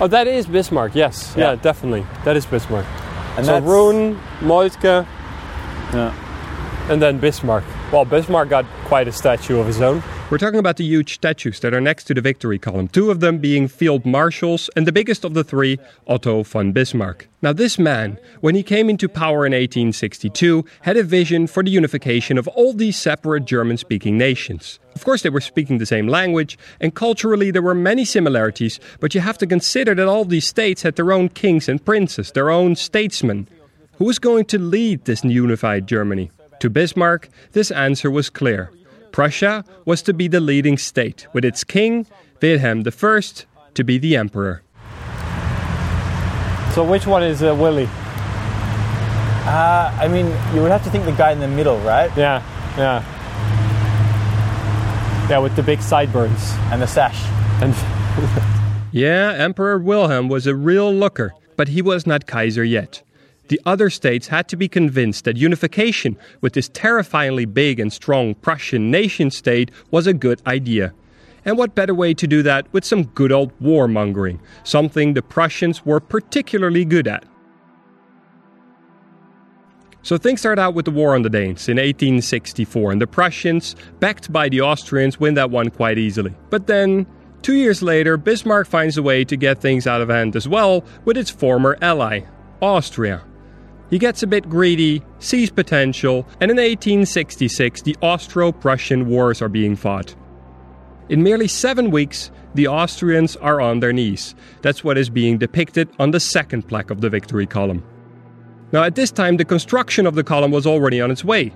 Oh, 0.03 0.07
that 0.07 0.27
is 0.27 0.47
Bismarck, 0.47 0.95
yes. 0.95 1.33
Yeah. 1.35 1.55
definitely. 1.55 2.05
That 2.27 2.37
is 2.37 2.45
Bismarck. 2.45 2.85
And 3.37 3.47
so 3.47 3.59
Roon, 3.61 4.19
Moltke, 4.41 5.07
Yeah. 5.93 6.13
and 6.91 7.01
then 7.01 7.19
Bismarck. 7.19 7.65
Well, 7.91 8.05
Bismarck 8.05 8.51
got 8.51 8.67
quite 8.85 9.09
a 9.09 9.13
statue 9.13 9.59
of 9.59 9.67
his 9.67 9.81
own. 9.81 10.03
We're 10.31 10.37
talking 10.37 10.59
about 10.59 10.77
the 10.77 10.85
huge 10.85 11.15
statues 11.15 11.61
that 11.61 11.73
are 11.73 11.81
next 11.81 12.05
to 12.05 12.15
the 12.15 12.21
victory 12.21 12.59
column, 12.59 12.87
two 12.89 13.11
of 13.11 13.21
them 13.21 13.39
being 13.39 13.67
field 13.67 14.05
marshals, 14.05 14.69
and 14.77 14.87
the 14.87 14.93
biggest 14.93 15.25
of 15.25 15.33
the 15.33 15.43
three, 15.43 15.79
Otto 16.07 16.43
von 16.43 16.73
Bismarck. 16.73 17.27
Now, 17.41 17.55
this 17.55 17.79
man, 17.79 18.19
when 18.43 18.55
he 18.55 18.63
came 18.63 18.91
into 18.91 19.09
power 19.09 19.47
in 19.47 19.53
1862, 19.53 20.67
had 20.83 20.99
a 20.99 21.03
vision 21.03 21.47
for 21.47 21.63
the 21.63 21.71
unification 21.71 22.37
of 22.37 22.47
all 22.49 22.75
these 22.75 22.99
separate 22.99 23.47
German 23.47 23.79
speaking 23.79 24.19
nations. 24.19 24.79
Of 24.95 25.07
course, 25.07 25.23
they 25.23 25.31
were 25.31 25.41
speaking 25.41 25.79
the 25.79 25.87
same 25.87 26.09
language, 26.09 26.59
and 26.83 26.95
culturally 26.95 27.51
there 27.51 27.63
were 27.63 27.75
many 27.75 28.05
similarities, 28.05 28.79
but 29.01 29.15
you 29.15 29.23
have 29.23 29.39
to 29.39 29.47
consider 29.47 29.95
that 29.95 30.09
all 30.09 30.27
these 30.27 30.47
states 30.47 30.83
had 30.83 30.97
their 30.97 31.11
own 31.11 31.31
kings 31.31 31.71
and 31.71 31.83
princes, 31.83 32.33
their 32.33 32.51
own 32.51 32.77
statesmen. 32.77 33.49
Who 33.97 34.05
was 34.05 34.19
going 34.19 34.45
to 34.47 34.59
lead 34.59 35.07
this 35.07 35.25
unified 35.25 35.87
Germany? 35.87 36.31
To 36.61 36.69
Bismarck, 36.69 37.29
this 37.53 37.71
answer 37.71 38.11
was 38.11 38.31
clear. 38.31 38.71
Prussia 39.13 39.65
was 39.85 40.03
to 40.03 40.13
be 40.13 40.27
the 40.27 40.41
leading 40.41 40.77
state, 40.77 41.27
with 41.33 41.45
its 41.45 41.63
king, 41.63 42.07
Wilhelm 42.41 42.59
I, 42.87 43.21
to 43.75 43.85
be 43.85 43.99
the 43.99 44.17
emperor. 44.17 44.63
So, 46.75 46.85
which 46.85 47.07
one 47.07 47.23
is 47.23 47.43
uh, 47.43 47.55
Willie? 47.55 47.89
Uh, 49.47 49.97
I 50.01 50.09
mean, 50.09 50.27
you 50.55 50.61
would 50.61 50.71
have 50.71 50.85
to 50.85 50.91
think 50.91 51.05
the 51.05 51.13
guy 51.13 51.33
in 51.33 51.41
the 51.41 51.49
middle, 51.49 51.79
right? 51.79 52.11
Yeah, 52.17 52.43
yeah. 52.77 53.03
Yeah, 55.31 55.39
with 55.39 55.57
the 55.57 55.63
big 55.63 55.81
sideburns. 55.81 56.53
And 56.71 56.83
the 56.83 56.87
sash. 56.87 57.19
And 57.63 57.75
yeah, 58.93 59.33
Emperor 59.37 59.79
Wilhelm 59.79 60.29
was 60.29 60.47
a 60.47 60.55
real 60.55 60.93
looker, 60.93 61.33
but 61.57 61.69
he 61.69 61.83
was 61.83 62.07
not 62.07 62.27
Kaiser 62.27 62.65
yet. 62.65 63.03
The 63.49 63.61
other 63.65 63.91
states 63.91 64.29
had 64.29 64.49
to 64.49 64.57
be 64.57 64.69
convinced 64.69 65.25
that 65.25 65.37
unification 65.37 66.17
with 66.41 66.53
this 66.53 66.69
terrifyingly 66.69 67.47
big 67.47 67.81
and 67.81 67.93
strong 67.93 68.35
Prussian 68.35 68.91
nation 68.91 69.31
state 69.31 69.71
was 69.91 70.07
a 70.07 70.13
good 70.13 70.43
idea. 70.47 70.93
And 71.45 71.57
what 71.57 71.75
better 71.75 71.95
way 71.95 72.13
to 72.15 72.27
do 72.27 72.43
that 72.43 72.71
with 72.73 72.85
some 72.85 73.05
good 73.05 73.33
old 73.33 73.59
warmongering, 73.59 74.39
something 74.65 75.15
the 75.15 75.23
Prussians 75.23 75.87
were 75.87 76.01
particularly 76.01 76.85
good 76.85 77.09
at. 77.09 77.25
So 80.03 80.17
things 80.17 80.41
start 80.41 80.59
out 80.59 80.75
with 80.75 80.85
the 80.85 80.91
war 80.91 81.15
on 81.15 81.23
the 81.23 81.31
Danes 81.31 81.69
in 81.69 81.77
1864, 81.77 82.93
and 82.93 83.01
the 83.01 83.07
Prussians, 83.07 83.77
backed 83.99 84.33
by 84.33 84.49
the 84.49 84.61
Austrians, 84.61 85.19
win 85.19 85.35
that 85.35 85.51
one 85.51 85.71
quite 85.71 85.99
easily. 85.99 86.35
But 86.51 86.67
then, 86.67 87.07
two 87.43 87.55
years 87.55 87.83
later, 87.83 88.17
Bismarck 88.17 88.67
finds 88.67 88.97
a 88.97 89.03
way 89.03 89.25
to 89.25 89.37
get 89.37 89.61
things 89.61 89.87
out 89.87 90.01
of 90.01 90.09
hand 90.09 90.37
as 90.37 90.47
well 90.47 90.85
with 91.05 91.17
its 91.17 91.31
former 91.31 91.77
ally, 91.83 92.21
Austria. 92.63 93.23
He 93.91 93.99
gets 93.99 94.23
a 94.23 94.27
bit 94.27 94.49
greedy, 94.49 95.03
sees 95.19 95.51
potential, 95.51 96.27
and 96.41 96.51
in 96.51 96.57
1866 96.59 97.83
the 97.83 97.97
Austro 98.03 98.53
Prussian 98.53 99.09
Wars 99.09 99.41
are 99.41 99.49
being 99.49 99.77
fought. 99.77 100.15
In 101.09 101.23
merely 101.23 101.49
seven 101.49 101.91
weeks, 101.91 102.31
the 102.55 102.69
Austrians 102.69 103.37
are 103.37 103.61
on 103.61 103.81
their 103.81 103.93
knees. 103.93 104.35
That's 104.61 104.85
what 104.85 104.99
is 104.99 105.09
being 105.09 105.39
depicted 105.39 105.89
on 105.99 106.11
the 106.11 106.21
second 106.21 106.69
plaque 106.69 106.91
of 106.91 107.01
the 107.01 107.09
victory 107.09 107.47
column. 107.47 107.83
Now, 108.73 108.83
at 108.83 108.95
this 108.95 109.11
time, 109.11 109.39
the 109.39 109.45
construction 109.47 110.07
of 110.07 110.15
the 110.15 110.25
column 110.25 110.51
was 110.51 110.67
already 110.67 111.01
on 111.01 111.11
its 111.11 111.25
way. 111.25 111.55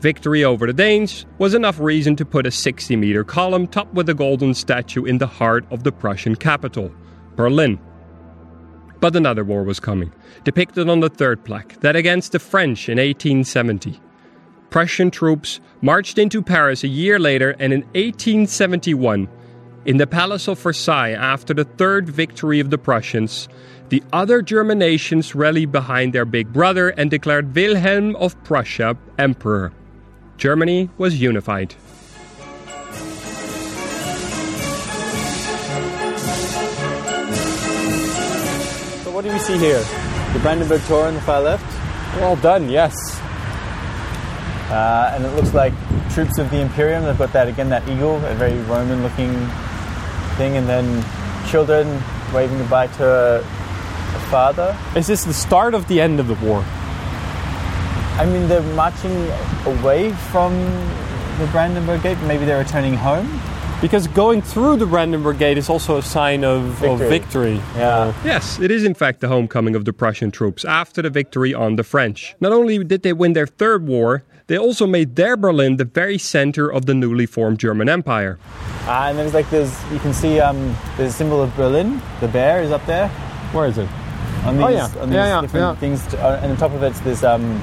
Victory 0.00 0.44
over 0.44 0.66
the 0.66 0.72
Danes 0.72 1.26
was 1.38 1.54
enough 1.54 1.80
reason 1.80 2.14
to 2.16 2.24
put 2.24 2.46
a 2.46 2.50
60 2.50 2.94
meter 2.96 3.24
column 3.24 3.66
topped 3.66 3.94
with 3.94 4.08
a 4.08 4.14
golden 4.14 4.54
statue 4.54 5.04
in 5.04 5.18
the 5.18 5.26
heart 5.26 5.64
of 5.70 5.82
the 5.82 5.92
Prussian 5.92 6.36
capital, 6.36 6.92
Berlin. 7.34 7.78
But 9.02 9.16
another 9.16 9.42
war 9.42 9.64
was 9.64 9.80
coming, 9.80 10.12
depicted 10.44 10.88
on 10.88 11.00
the 11.00 11.08
third 11.08 11.42
plaque, 11.42 11.80
that 11.80 11.96
against 11.96 12.30
the 12.30 12.38
French 12.38 12.88
in 12.88 12.98
1870. 12.98 14.00
Prussian 14.70 15.10
troops 15.10 15.58
marched 15.80 16.18
into 16.18 16.40
Paris 16.40 16.84
a 16.84 16.88
year 16.88 17.18
later, 17.18 17.56
and 17.58 17.72
in 17.72 17.80
1871, 17.96 19.28
in 19.86 19.96
the 19.96 20.06
Palace 20.06 20.46
of 20.46 20.60
Versailles, 20.60 21.10
after 21.10 21.52
the 21.52 21.64
third 21.64 22.08
victory 22.08 22.60
of 22.60 22.70
the 22.70 22.78
Prussians, 22.78 23.48
the 23.88 24.04
other 24.12 24.40
German 24.40 24.78
nations 24.78 25.34
rallied 25.34 25.72
behind 25.72 26.12
their 26.12 26.24
big 26.24 26.52
brother 26.52 26.90
and 26.90 27.10
declared 27.10 27.56
Wilhelm 27.56 28.14
of 28.14 28.40
Prussia 28.44 28.96
emperor. 29.18 29.72
Germany 30.36 30.90
was 30.96 31.20
unified. 31.20 31.74
What 39.22 39.28
do 39.28 39.34
we 39.34 39.38
see 39.38 39.56
here? 39.56 39.78
The 40.32 40.40
Brandenburg 40.40 40.82
Tor 40.82 41.06
on 41.06 41.14
the 41.14 41.20
far 41.20 41.40
left. 41.40 41.64
Well 42.16 42.34
done, 42.34 42.68
yes. 42.68 42.92
Uh, 44.68 45.12
and 45.14 45.24
it 45.24 45.28
looks 45.36 45.54
like 45.54 45.72
troops 46.12 46.38
of 46.38 46.50
the 46.50 46.60
Imperium. 46.60 47.04
They've 47.04 47.16
got 47.16 47.32
that 47.32 47.46
again, 47.46 47.68
that 47.68 47.88
eagle, 47.88 48.16
a 48.16 48.34
very 48.34 48.58
Roman-looking 48.62 49.32
thing, 50.38 50.56
and 50.56 50.68
then 50.68 51.04
children 51.48 52.02
waving 52.34 52.58
goodbye 52.58 52.88
to 52.88 53.06
a, 53.06 53.38
a 53.38 54.20
father. 54.28 54.76
Is 54.96 55.06
this 55.06 55.22
the 55.22 55.34
start 55.34 55.74
of 55.74 55.86
the 55.86 56.00
end 56.00 56.18
of 56.18 56.26
the 56.26 56.34
war? 56.44 56.64
I 58.18 58.26
mean, 58.26 58.48
they're 58.48 58.74
marching 58.74 59.30
away 59.66 60.12
from 60.32 60.52
the 61.38 61.46
Brandenburg 61.52 62.02
Gate. 62.02 62.18
Maybe 62.26 62.44
they're 62.44 62.58
returning 62.58 62.94
home. 62.94 63.40
Because 63.82 64.06
going 64.06 64.40
through 64.42 64.76
the 64.76 64.86
Brandenburg 64.86 65.38
Gate 65.38 65.58
is 65.58 65.68
also 65.68 65.96
a 65.98 66.02
sign 66.02 66.44
of 66.44 66.80
of 66.84 66.98
Victory. 67.00 67.08
victory. 67.08 67.60
Yeah. 67.76 68.14
Yes, 68.24 68.58
it 68.60 68.70
is 68.70 68.84
in 68.84 68.94
fact 68.94 69.20
the 69.20 69.28
homecoming 69.28 69.74
of 69.74 69.84
the 69.84 69.92
Prussian 69.92 70.30
troops 70.30 70.64
after 70.64 71.02
the 71.02 71.10
victory 71.10 71.52
on 71.52 71.74
the 71.76 71.82
French. 71.82 72.34
Not 72.40 72.52
only 72.52 72.82
did 72.84 73.02
they 73.02 73.12
win 73.12 73.32
their 73.32 73.46
third 73.48 73.86
war, 73.86 74.22
they 74.46 74.56
also 74.56 74.86
made 74.86 75.16
their 75.16 75.36
Berlin 75.36 75.76
the 75.78 75.84
very 75.84 76.16
center 76.18 76.70
of 76.72 76.86
the 76.86 76.94
newly 76.94 77.26
formed 77.26 77.58
German 77.58 77.88
Empire. 77.88 78.38
Uh, 78.86 79.06
and 79.10 79.18
there's 79.18 79.34
like 79.34 79.50
this, 79.50 79.68
you 79.92 79.98
can 79.98 80.12
see 80.14 80.38
um, 80.40 80.76
there's 80.96 81.10
a 81.12 81.16
symbol 81.16 81.42
of 81.42 81.54
Berlin. 81.56 82.00
The 82.20 82.28
bear 82.28 82.62
is 82.62 82.70
up 82.70 82.84
there 82.86 83.08
Where 83.52 83.66
is 83.66 83.78
it? 83.78 83.88
on 84.44 84.56
these, 84.58 84.64
Oh, 84.64 84.68
yeah. 84.68 84.84
on 85.02 85.08
these 85.10 85.14
Yeah, 85.16 85.26
yeah, 85.26 85.40
different 85.40 85.64
yeah. 85.66 85.74
things. 85.80 86.06
To, 86.08 86.18
uh, 86.22 86.40
and 86.42 86.52
on 86.52 86.56
top 86.56 86.72
of 86.72 86.82
it's 86.84 87.00
this 87.00 87.22
um, 87.24 87.60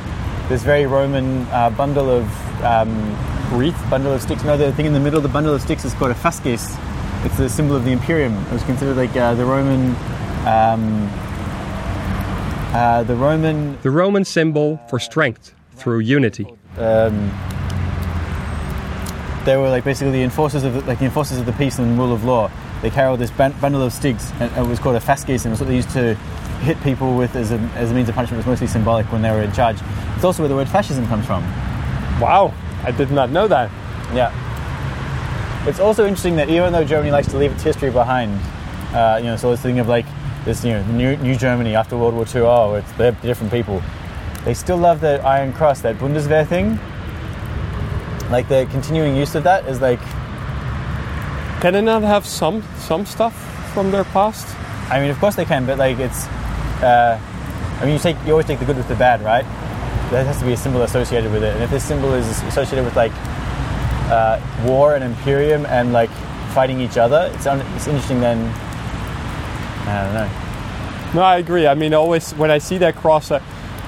this 0.50 0.64
very 0.64 0.86
Roman 0.88 1.44
uh, 1.48 1.70
bundle 1.70 2.10
of 2.10 2.26
um, 2.64 3.16
wreath, 3.58 3.80
bundle 3.90 4.12
of 4.12 4.22
sticks. 4.22 4.44
No, 4.44 4.58
the 4.58 4.74
thing 4.74 4.86
in 4.88 4.94
the 4.94 5.00
middle 5.00 5.18
of 5.18 5.24
the 5.24 5.30
bundle 5.30 5.54
of 5.54 5.62
sticks 5.62 5.86
is 5.86 5.94
called 5.94 6.12
a 6.12 6.16
fasces. 6.16 6.76
It's 7.24 7.38
the 7.38 7.50
symbol 7.50 7.76
of 7.76 7.86
the 7.86 7.92
Imperium. 7.92 8.34
It 8.48 8.52
was 8.54 8.64
considered 8.64 8.98
like 8.98 9.16
uh, 9.16 9.36
the 9.36 9.46
Roman. 9.46 9.96
Um, 10.48 11.08
uh, 12.74 13.04
the 13.04 13.16
Roman 13.16 13.78
The 13.82 13.92
Roman 13.92 14.26
symbol 14.26 14.80
for 14.90 15.00
strength 15.00 15.54
through 15.74 16.00
unity. 16.00 16.46
um, 16.78 17.32
they 19.46 19.58
were 19.58 19.70
like 19.70 19.84
basically 19.84 20.12
the 20.12 20.24
enforcers 20.24 20.64
of 20.64 20.74
the, 20.74 20.82
like 20.82 21.00
the 21.00 21.06
enforcers 21.06 21.40
of 21.40 21.46
the 21.46 21.54
peace 21.54 21.80
and 21.80 21.98
rule 21.98 22.14
of 22.14 22.24
law. 22.24 22.52
They 22.82 22.90
carried 22.90 23.20
this 23.20 23.32
bundle 23.32 23.82
of 23.82 23.92
sticks, 23.92 24.32
and 24.40 24.56
it 24.56 24.70
was 24.70 24.80
called 24.80 24.96
a 24.96 25.00
fasces, 25.00 25.46
and 25.46 25.52
it 25.52 25.54
was 25.54 25.60
what 25.62 25.70
they 25.70 25.76
used 25.76 25.90
to 25.92 26.16
hit 26.60 26.82
people 26.82 27.16
with 27.16 27.36
as 27.36 27.52
a, 27.52 27.58
as 27.76 27.92
a 27.92 27.94
means 27.94 28.10
of 28.10 28.16
punishment. 28.16 28.40
Was 28.40 28.48
mostly 28.48 28.68
symbolic 28.68 29.12
when 29.12 29.22
they 29.22 29.32
were 29.32 29.42
in 29.42 29.52
charge. 29.52 29.78
It's 30.16 30.24
also 30.24 30.44
where 30.44 30.50
the 30.50 30.56
word 30.56 30.70
fascism 30.70 31.08
comes 31.08 31.26
from. 31.26 31.44
Wow, 32.20 32.54
I 32.84 32.92
did 32.92 33.12
not 33.12 33.30
know 33.30 33.48
that. 33.48 33.72
Yeah. 34.14 34.34
It's 35.68 35.80
also 35.80 36.06
interesting 36.06 36.36
that 36.38 36.50
even 36.50 36.74
though 36.74 36.84
Germany 36.84 37.12
likes 37.12 37.28
to 37.30 37.38
leave 37.38 37.52
its 37.52 37.64
history 37.64 37.92
behind, 37.92 38.40
uh, 38.94 39.18
you 39.20 39.26
know, 39.26 39.36
so 39.36 39.52
this 39.52 39.62
thing 39.62 39.80
of 39.80 39.88
like 39.88 40.06
this 40.46 40.64
you 40.64 40.72
know 40.72 40.84
new, 40.88 41.16
new 41.18 41.36
Germany 41.36 41.76
after 41.76 41.98
World 41.98 42.16
War 42.16 42.26
II. 42.26 42.42
Oh, 42.42 42.74
it's 42.76 42.92
they're 42.94 43.12
different 43.12 43.52
people. 43.52 43.82
They 44.46 44.54
still 44.54 44.78
love 44.78 45.02
the 45.02 45.22
Iron 45.22 45.54
Cross, 45.54 45.82
that 45.82 45.98
Bundeswehr 45.98 46.48
thing. 46.48 46.80
Like 48.32 48.48
the 48.48 48.68
continuing 48.72 49.16
use 49.16 49.36
of 49.36 49.44
that 49.44 49.66
is 49.68 49.82
like, 49.82 50.00
Can 51.62 51.74
they 51.74 51.82
not 51.82 52.04
have 52.04 52.26
some 52.26 52.64
some 52.78 53.06
stuff 53.06 53.34
from 53.74 53.92
their 53.92 54.06
past? 54.06 54.48
I 54.90 55.00
mean, 55.00 55.12
of 55.12 55.20
course 55.20 55.36
they 55.36 55.46
can, 55.46 55.66
but 55.66 55.78
like 55.78 56.00
it's, 56.00 56.26
uh, 56.84 57.20
I 57.82 57.86
mean, 57.86 57.94
you 57.94 58.00
take 58.00 58.18
you 58.26 58.32
always 58.32 58.46
take 58.46 58.60
the 58.60 58.66
good 58.66 58.78
with 58.78 58.88
the 58.88 58.96
bad, 58.96 59.22
right? 59.22 59.46
There 60.12 60.24
has 60.26 60.40
to 60.40 60.46
be 60.46 60.54
a 60.54 60.58
symbol 60.58 60.82
associated 60.82 61.32
with 61.32 61.44
it, 61.44 61.54
and 61.54 61.64
if 61.64 61.70
this 61.70 61.84
symbol 61.84 62.14
is 62.14 62.26
associated 62.44 62.84
with 62.84 62.96
like 62.96 63.12
uh, 64.12 64.40
war 64.66 64.96
and 64.96 65.04
imperium 65.04 65.66
and 65.68 65.94
like 65.94 66.10
fighting 66.54 66.82
each 66.82 66.98
other, 66.98 67.32
it's 67.36 67.46
un- 67.46 67.62
it's 67.76 67.88
interesting. 67.88 68.20
Then 68.20 68.38
I 69.88 70.04
don't 70.04 70.14
know. 70.14 70.30
No, 71.16 71.22
I 71.24 71.38
agree. 71.38 71.68
I 71.68 71.74
mean, 71.74 71.94
always 71.94 72.32
when 72.34 72.52
I 72.52 72.58
see 72.60 72.78
that 72.80 72.96
cross, 72.96 73.32
I, 73.32 73.42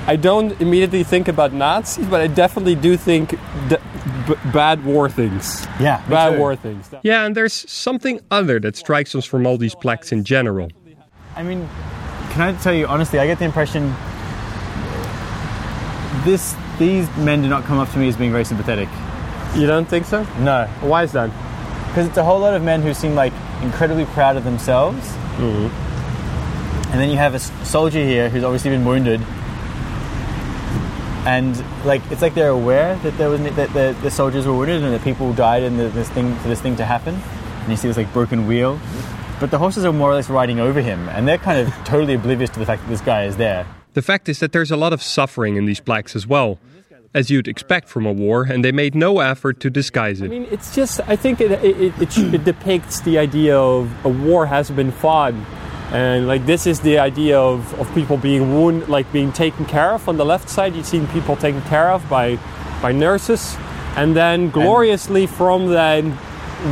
I 0.07 0.15
don't 0.15 0.59
immediately 0.61 1.03
think 1.03 1.27
about 1.27 1.53
Nazis, 1.53 2.07
but 2.07 2.21
I 2.21 2.27
definitely 2.27 2.75
do 2.75 2.97
think 2.97 3.31
d- 3.69 3.77
b- 4.27 4.35
bad 4.51 4.83
war 4.83 5.09
things. 5.09 5.65
Yeah, 5.79 6.03
bad 6.07 6.33
too. 6.33 6.39
war 6.39 6.55
things. 6.55 6.89
Yeah, 7.03 7.25
and 7.25 7.35
there's 7.35 7.69
something 7.69 8.19
other 8.31 8.59
that 8.61 8.75
strikes 8.75 9.13
us 9.15 9.25
from 9.25 9.45
all 9.45 9.57
these 9.57 9.75
plaques 9.75 10.11
in 10.11 10.23
general. 10.23 10.69
I 11.35 11.43
mean, 11.43 11.69
can 12.31 12.41
I 12.41 12.53
tell 12.59 12.73
you 12.73 12.87
honestly? 12.87 13.19
I 13.19 13.27
get 13.27 13.39
the 13.39 13.45
impression 13.45 13.93
this 16.23 16.55
these 16.79 17.07
men 17.17 17.41
do 17.41 17.47
not 17.47 17.63
come 17.63 17.77
up 17.77 17.89
to 17.91 17.99
me 17.99 18.07
as 18.07 18.15
being 18.17 18.31
very 18.31 18.45
sympathetic. 18.45 18.89
You 19.55 19.67
don't 19.67 19.87
think 19.87 20.05
so? 20.05 20.23
No, 20.39 20.65
Why 20.81 21.03
is 21.03 21.11
that? 21.11 21.29
because 21.91 22.07
it's 22.07 22.17
a 22.17 22.23
whole 22.23 22.39
lot 22.39 22.53
of 22.53 22.63
men 22.63 22.81
who 22.81 22.93
seem 22.93 23.15
like 23.15 23.33
incredibly 23.61 24.05
proud 24.05 24.37
of 24.37 24.45
themselves. 24.45 24.97
Mm-hmm. 25.35 25.67
And 26.91 27.01
then 27.01 27.09
you 27.09 27.17
have 27.17 27.35
a 27.35 27.39
soldier 27.39 27.99
here 27.99 28.29
who's 28.29 28.45
obviously 28.45 28.69
been 28.71 28.85
wounded, 28.85 29.19
and 31.25 31.61
like 31.85 32.01
it's 32.09 32.21
like 32.21 32.33
they're 32.33 32.49
aware 32.49 32.95
that 32.97 33.17
there 33.17 33.29
was 33.29 33.41
that 33.41 33.73
the, 33.73 33.95
the 34.01 34.09
soldiers 34.11 34.47
were 34.47 34.55
wounded 34.55 34.83
and 34.83 34.93
that 34.93 35.03
people 35.03 35.33
died 35.33 35.63
in 35.63 35.75
the, 35.75 35.89
this 35.89 36.09
thing 36.09 36.33
for 36.37 36.47
this 36.47 36.61
thing 36.61 36.77
to 36.77 36.85
happen. 36.85 37.15
And 37.15 37.69
you 37.69 37.75
see 37.75 37.89
this 37.89 37.97
like 37.97 38.11
broken 38.13 38.47
wheel, 38.47 38.79
but 39.41 39.49
the 39.49 39.57
horses 39.57 39.83
are 39.83 39.91
more 39.91 40.11
or 40.11 40.15
less 40.15 40.29
riding 40.29 40.59
over 40.59 40.81
him, 40.81 41.09
and 41.09 41.27
they're 41.27 41.39
kind 41.39 41.59
of 41.59 41.73
totally 41.83 42.13
oblivious 42.13 42.49
to 42.51 42.59
the 42.59 42.65
fact 42.65 42.83
that 42.83 42.89
this 42.89 43.01
guy 43.01 43.25
is 43.25 43.35
there. 43.35 43.65
The 43.93 44.01
fact 44.01 44.29
is 44.29 44.39
that 44.39 44.53
there's 44.53 44.71
a 44.71 44.77
lot 44.77 44.93
of 44.93 45.01
suffering 45.01 45.57
in 45.57 45.65
these 45.65 45.81
plaques 45.81 46.15
as 46.15 46.25
well, 46.25 46.59
as 47.13 47.29
you'd 47.29 47.47
expect 47.47 47.89
from 47.89 48.05
a 48.05 48.13
war, 48.13 48.43
and 48.43 48.63
they 48.63 48.71
made 48.71 48.95
no 48.95 49.19
effort 49.19 49.59
to 49.61 49.69
disguise 49.69 50.21
it. 50.21 50.25
I 50.25 50.27
mean, 50.29 50.47
it's 50.51 50.73
just. 50.73 51.01
I 51.07 51.15
think 51.15 51.41
it 51.41 51.51
it, 51.51 51.99
it, 51.99 52.17
it 52.17 52.43
depicts 52.45 53.01
the 53.01 53.17
idea 53.17 53.59
of 53.59 53.91
a 54.05 54.09
war 54.09 54.45
has 54.45 54.69
been 54.69 54.91
fought, 54.91 55.33
and 55.91 56.27
like 56.27 56.45
this 56.45 56.67
is 56.67 56.81
the 56.81 56.99
idea 56.99 57.37
of, 57.37 57.73
of 57.79 57.93
people 57.95 58.17
being 58.17 58.53
wounded, 58.53 58.87
like 58.89 59.11
being 59.11 59.33
taken 59.33 59.65
care 59.65 59.91
of. 59.91 60.07
On 60.07 60.17
the 60.17 60.25
left 60.25 60.49
side, 60.49 60.75
you've 60.75 60.85
seen 60.85 61.07
people 61.07 61.35
taken 61.35 61.61
care 61.63 61.89
of 61.89 62.07
by 62.07 62.37
by 62.81 62.91
nurses, 62.91 63.57
and 63.97 64.15
then 64.15 64.51
gloriously 64.51 65.25
from 65.25 65.71
that 65.71 66.05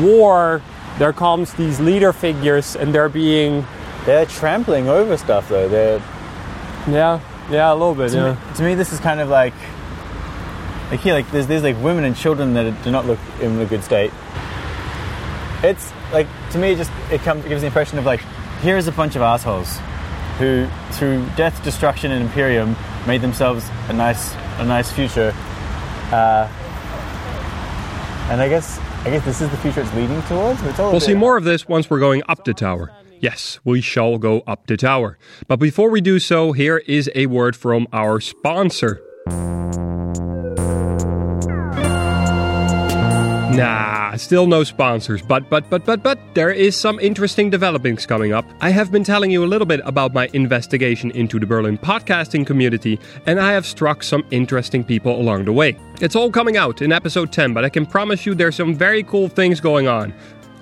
war, 0.04 0.62
there 1.00 1.13
comes 1.13 1.53
these 1.53 1.79
leader 1.79 2.13
figures, 2.13 2.75
and 2.75 2.94
they're 2.94 3.10
being 3.10 3.65
They're 4.06 4.25
trampling 4.25 4.88
over 4.88 5.18
stuff 5.18 5.50
though. 5.50 5.68
They're 5.68 6.01
yeah 6.88 7.20
yeah 7.51 7.72
a 7.72 7.75
little 7.75 7.96
bit 7.96 8.12
to, 8.12 8.18
yeah. 8.18 8.34
me, 8.34 8.56
to 8.56 8.63
me, 8.63 8.75
this 8.75 8.94
is 8.94 9.00
kind 9.00 9.20
of 9.20 9.29
like 9.29 9.53
like 10.89 11.01
here, 11.01 11.13
like 11.13 11.29
there's 11.32 11.48
there's 11.48 11.63
like 11.63 11.77
women 11.82 12.03
and 12.03 12.15
children 12.15 12.53
that 12.53 12.84
do 12.84 12.91
not 12.91 13.06
look 13.06 13.20
in 13.41 13.60
a 13.60 13.65
good 13.65 13.84
state. 13.84 14.12
It's 15.62 15.91
like 16.13 16.27
to 16.51 16.58
me, 16.58 16.72
it 16.72 16.77
just 16.77 16.91
it 17.12 17.22
comes 17.22 17.46
it 17.46 17.50
gives 17.50 17.62
the 17.62 17.68
impression 17.68 18.00
of 18.00 18.06
like 18.06 18.22
here 18.62 18.77
is 18.77 18.88
a 18.88 18.91
bunch 18.91 19.15
of 19.15 19.22
assholes 19.22 19.79
who, 20.38 20.68
through 20.91 21.25
death, 21.36 21.62
destruction, 21.63 22.12
and 22.12 22.24
imperium, 22.24 22.75
made 23.05 23.22
themselves 23.22 23.70
a 23.90 23.94
nice 23.94 24.33
a 24.57 24.66
nice 24.66 24.92
future. 24.92 25.33
Uh, 26.12 26.48
and 28.31 28.42
I 28.42 28.48
guess 28.48 28.79
I 29.05 29.12
guess 29.12 29.25
this 29.25 29.42
is 29.42 29.50
the 29.50 29.57
future 29.57 29.81
it's 29.81 29.94
leading 29.94 30.22
towards. 30.24 30.62
It's 30.64 30.77
We'll 30.77 30.92
bit- 30.94 31.01
see 31.03 31.14
more 31.16 31.38
of 31.38 31.44
this 31.46 31.68
once 31.68 31.90
we're 31.90 32.00
going 32.00 32.22
up 32.27 32.44
the 32.44 32.53
tower. 32.53 32.92
Yes, 33.22 33.59
we 33.64 33.81
shall 33.81 34.18
go 34.18 34.42
up 34.48 34.68
the 34.68 34.77
tower. 34.77 35.18
But 35.48 35.57
before 35.57 35.90
we 35.90 36.00
do 36.01 36.20
so, 36.20 36.51
here 36.51 36.77
is 36.79 37.09
a 37.16 37.25
word 37.27 37.55
from 37.55 37.88
our 37.94 38.20
sponsor. 38.20 39.01
Nah, 43.59 44.15
still 44.15 44.48
no 44.48 44.63
sponsors, 44.63 45.22
but 45.22 45.50
but 45.50 45.69
but 45.69 45.85
but 45.85 46.01
but 46.01 46.17
there 46.33 46.51
is 46.51 46.75
some 46.75 47.00
interesting 47.00 47.50
developments 47.50 48.05
coming 48.05 48.31
up. 48.31 48.45
I 48.61 48.69
have 48.69 48.91
been 48.91 49.03
telling 49.03 49.31
you 49.31 49.43
a 49.43 49.48
little 49.48 49.65
bit 49.65 49.81
about 49.83 50.13
my 50.13 50.29
investigation 50.33 51.11
into 51.11 51.39
the 51.39 51.45
Berlin 51.45 51.77
podcasting 51.77 52.45
community, 52.45 53.00
and 53.25 53.39
I 53.39 53.51
have 53.51 53.65
struck 53.65 54.03
some 54.03 54.25
interesting 54.31 54.83
people 54.83 55.19
along 55.19 55.45
the 55.45 55.53
way. 55.53 55.77
It's 56.01 56.15
all 56.15 56.31
coming 56.31 56.55
out 56.55 56.81
in 56.81 56.93
episode 56.93 57.31
10, 57.31 57.53
but 57.53 57.65
I 57.65 57.69
can 57.69 57.85
promise 57.85 58.25
you 58.25 58.33
there's 58.33 58.55
some 58.55 58.74
very 58.74 59.03
cool 59.03 59.27
things 59.27 59.59
going 59.59 59.87
on. 59.87 60.13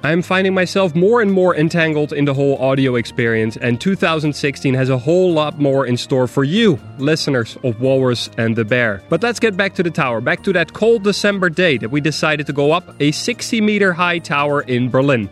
I'm 0.04 0.22
finding 0.22 0.54
myself 0.54 0.94
more 0.94 1.22
and 1.22 1.32
more 1.32 1.56
entangled 1.56 2.14
in 2.14 2.26
the 2.26 2.34
whole 2.34 2.58
audio 2.60 2.96
experience, 2.96 3.58
and 3.58 3.82
2016 3.82 4.76
has 4.76 4.90
a 4.90 4.98
whole 4.98 5.34
lot 5.34 5.60
more 5.60 5.88
in 5.88 5.98
store 5.98 6.28
for 6.28 6.44
you, 6.44 6.80
listeners 7.00 7.58
of 7.64 7.82
Walrus 7.82 8.30
and 8.38 8.56
the 8.56 8.64
Bear. 8.64 9.02
But 9.10 9.24
let's 9.24 9.40
get 9.40 9.58
back 9.58 9.74
to 9.76 9.84
the 9.84 9.90
tower, 9.90 10.22
back 10.22 10.44
to 10.44 10.54
that 10.54 10.72
cold 10.72 11.04
December 11.04 11.50
day 11.50 11.78
that 11.80 11.90
we 11.90 12.00
decided 12.00 12.46
to 12.46 12.54
go 12.54 12.72
up 12.72 12.96
a 13.00 13.12
60 13.12 13.60
meter 13.60 13.94
high 13.94 14.20
tower 14.20 14.62
in 14.62 14.90
Berlin. 14.90 15.30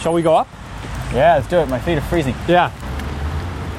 Shall 0.00 0.12
we 0.12 0.20
go 0.20 0.36
up? 0.36 0.48
Yeah, 1.14 1.36
let's 1.36 1.48
do 1.48 1.56
it. 1.56 1.68
My 1.68 1.78
feet 1.80 1.96
are 1.96 2.02
freezing. 2.02 2.34
Yeah. 2.46 2.70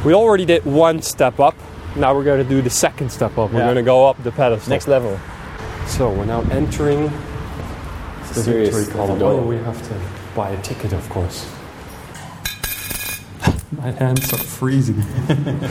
We 0.03 0.15
already 0.15 0.45
did 0.45 0.65
one 0.65 1.01
step 1.03 1.39
up. 1.39 1.55
Now 1.95 2.13
we're 2.15 2.23
going 2.23 2.41
to 2.43 2.47
do 2.49 2.61
the 2.61 2.69
second 2.69 3.11
step 3.11 3.37
up. 3.37 3.51
We're 3.51 3.59
Yeah. 3.59 3.65
going 3.65 3.75
to 3.77 3.81
go 3.83 4.07
up 4.07 4.21
the 4.23 4.31
pedestal. 4.31 4.69
Next 4.69 4.87
level. 4.87 5.19
So 5.87 6.09
we're 6.11 6.25
now 6.25 6.41
entering 6.51 7.11
the 8.33 8.41
serious 8.41 8.75
victory 8.75 8.93
column. 8.93 9.21
Oh, 9.21 9.41
we 9.41 9.57
have 9.57 9.81
to 9.87 9.95
buy 10.35 10.49
a 10.51 10.61
ticket, 10.61 10.93
of 10.93 11.07
course. 11.09 11.45
My 13.71 13.91
hands 13.91 14.31
are 14.33 14.37
freezing. 14.37 15.03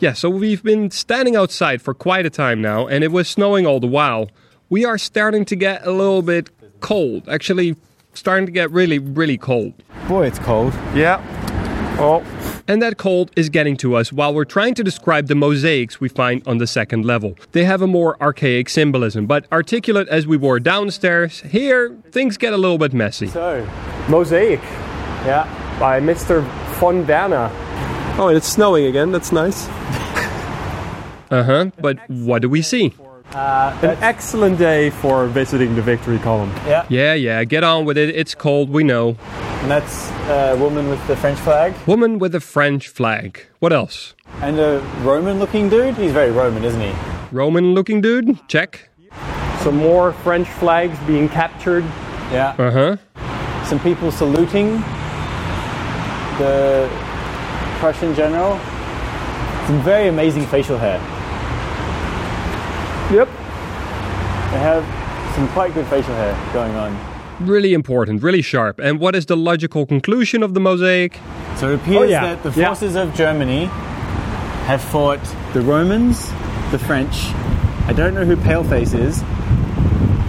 Yeah, 0.00 0.12
so 0.12 0.30
we've 0.30 0.62
been 0.62 0.92
standing 0.92 1.34
outside 1.34 1.82
for 1.82 1.92
quite 1.92 2.24
a 2.24 2.30
time 2.30 2.62
now, 2.62 2.86
and 2.86 3.02
it 3.02 3.10
was 3.10 3.26
snowing 3.26 3.66
all 3.66 3.80
the 3.80 3.88
while. 3.88 4.30
We 4.68 4.84
are 4.84 4.96
starting 4.96 5.44
to 5.46 5.56
get 5.56 5.84
a 5.84 5.90
little 5.90 6.22
bit 6.22 6.50
cold. 6.78 7.28
Actually, 7.28 7.74
starting 8.14 8.46
to 8.46 8.52
get 8.52 8.70
really, 8.70 9.00
really 9.00 9.36
cold. 9.36 9.72
Boy, 10.06 10.26
it's 10.28 10.38
cold. 10.38 10.72
Yeah. 10.94 11.20
Oh, 11.98 12.24
And 12.68 12.82
that 12.82 12.98
cold 12.98 13.30
is 13.34 13.48
getting 13.48 13.76
to 13.78 13.94
us 13.96 14.12
while 14.12 14.34
we're 14.34 14.44
trying 14.44 14.74
to 14.74 14.84
describe 14.84 15.26
the 15.26 15.34
mosaics 15.34 16.00
we 16.00 16.08
find 16.10 16.46
on 16.46 16.58
the 16.58 16.66
second 16.66 17.04
level. 17.06 17.34
They 17.52 17.64
have 17.64 17.80
a 17.80 17.86
more 17.86 18.20
archaic 18.22 18.68
symbolism, 18.68 19.26
but 19.26 19.46
articulate 19.50 20.06
as 20.08 20.26
we 20.26 20.36
were 20.36 20.60
downstairs, 20.60 21.40
here 21.40 21.96
things 22.12 22.36
get 22.36 22.52
a 22.52 22.58
little 22.58 22.76
bit 22.76 22.92
messy. 22.92 23.28
so 23.28 23.66
mosaic 24.08 24.60
Yeah. 25.24 25.46
by 25.80 25.98
Mr. 26.00 26.42
von 26.78 27.06
Werner. 27.06 27.50
Oh, 28.18 28.28
and 28.28 28.36
it's 28.36 28.48
snowing 28.48 28.84
again. 28.84 29.12
That's 29.12 29.32
nice. 29.32 29.66
Uh 31.30 31.42
huh, 31.44 31.70
but 31.80 31.98
what 32.08 32.42
do 32.42 32.48
we 32.48 32.62
see? 32.62 32.92
An 33.34 33.98
excellent 34.02 34.58
day 34.58 34.90
for 34.90 35.26
visiting 35.26 35.74
the 35.76 35.82
victory 35.82 36.18
column. 36.18 36.50
Yeah. 36.66 36.86
Yeah, 36.88 37.14
yeah, 37.14 37.44
get 37.44 37.62
on 37.64 37.84
with 37.84 37.98
it. 37.98 38.14
It's 38.16 38.34
cold, 38.34 38.70
we 38.70 38.84
know. 38.84 39.16
And 39.62 39.70
that's 39.70 40.10
a 40.28 40.56
woman 40.56 40.88
with 40.88 41.04
the 41.08 41.16
French 41.16 41.38
flag 41.40 41.74
Woman 41.86 42.18
with 42.18 42.32
the 42.32 42.40
French 42.40 42.88
flag. 42.88 43.44
What 43.58 43.72
else? 43.72 44.14
and 44.40 44.58
a 44.60 44.78
Roman-looking 45.02 45.68
dude. 45.68 45.96
He's 45.96 46.12
very 46.12 46.30
Roman, 46.30 46.62
isn't 46.62 46.80
he? 46.80 46.92
Roman 47.32 47.74
looking 47.74 48.00
dude? 48.00 48.38
Check. 48.48 48.88
Some 49.62 49.76
more 49.76 50.12
French 50.12 50.48
flags 50.48 50.96
being 51.06 51.28
captured. 51.28 51.82
Yeah. 52.30 52.54
Uh 52.58 52.70
huh. 52.70 53.64
Some 53.66 53.80
people 53.80 54.12
saluting 54.12 54.76
the 56.38 56.88
Prussian 57.80 58.14
general. 58.14 58.58
Some 59.66 59.82
very 59.82 60.08
amazing 60.08 60.46
facial 60.46 60.78
hair. 60.78 61.00
Yep. 63.10 63.28
They 64.52 64.58
have 64.60 64.84
some 65.34 65.48
quite 65.48 65.72
good 65.74 65.86
facial 65.86 66.14
hair 66.14 66.36
going 66.52 66.74
on. 66.74 66.96
Really 67.40 67.72
important, 67.72 68.22
really 68.22 68.42
sharp. 68.42 68.78
And 68.80 68.98
what 68.98 69.14
is 69.14 69.26
the 69.26 69.36
logical 69.36 69.86
conclusion 69.86 70.42
of 70.42 70.54
the 70.54 70.60
mosaic? 70.60 71.18
So 71.56 71.70
it 71.72 71.74
appears 71.76 71.98
Oh, 71.98 72.02
yeah. 72.04 72.34
that 72.34 72.42
the 72.42 72.60
Yeah. 72.60 72.66
forces 72.66 72.96
of 72.96 73.14
Germany 73.14 73.66
have 74.66 74.80
fought 74.82 75.20
the 75.54 75.60
Romans, 75.60 76.30
the 76.70 76.78
French. 76.78 77.30
I 77.86 77.92
don't 77.94 78.14
know 78.14 78.24
who 78.24 78.36
Paleface 78.36 78.94
is. 78.98 79.22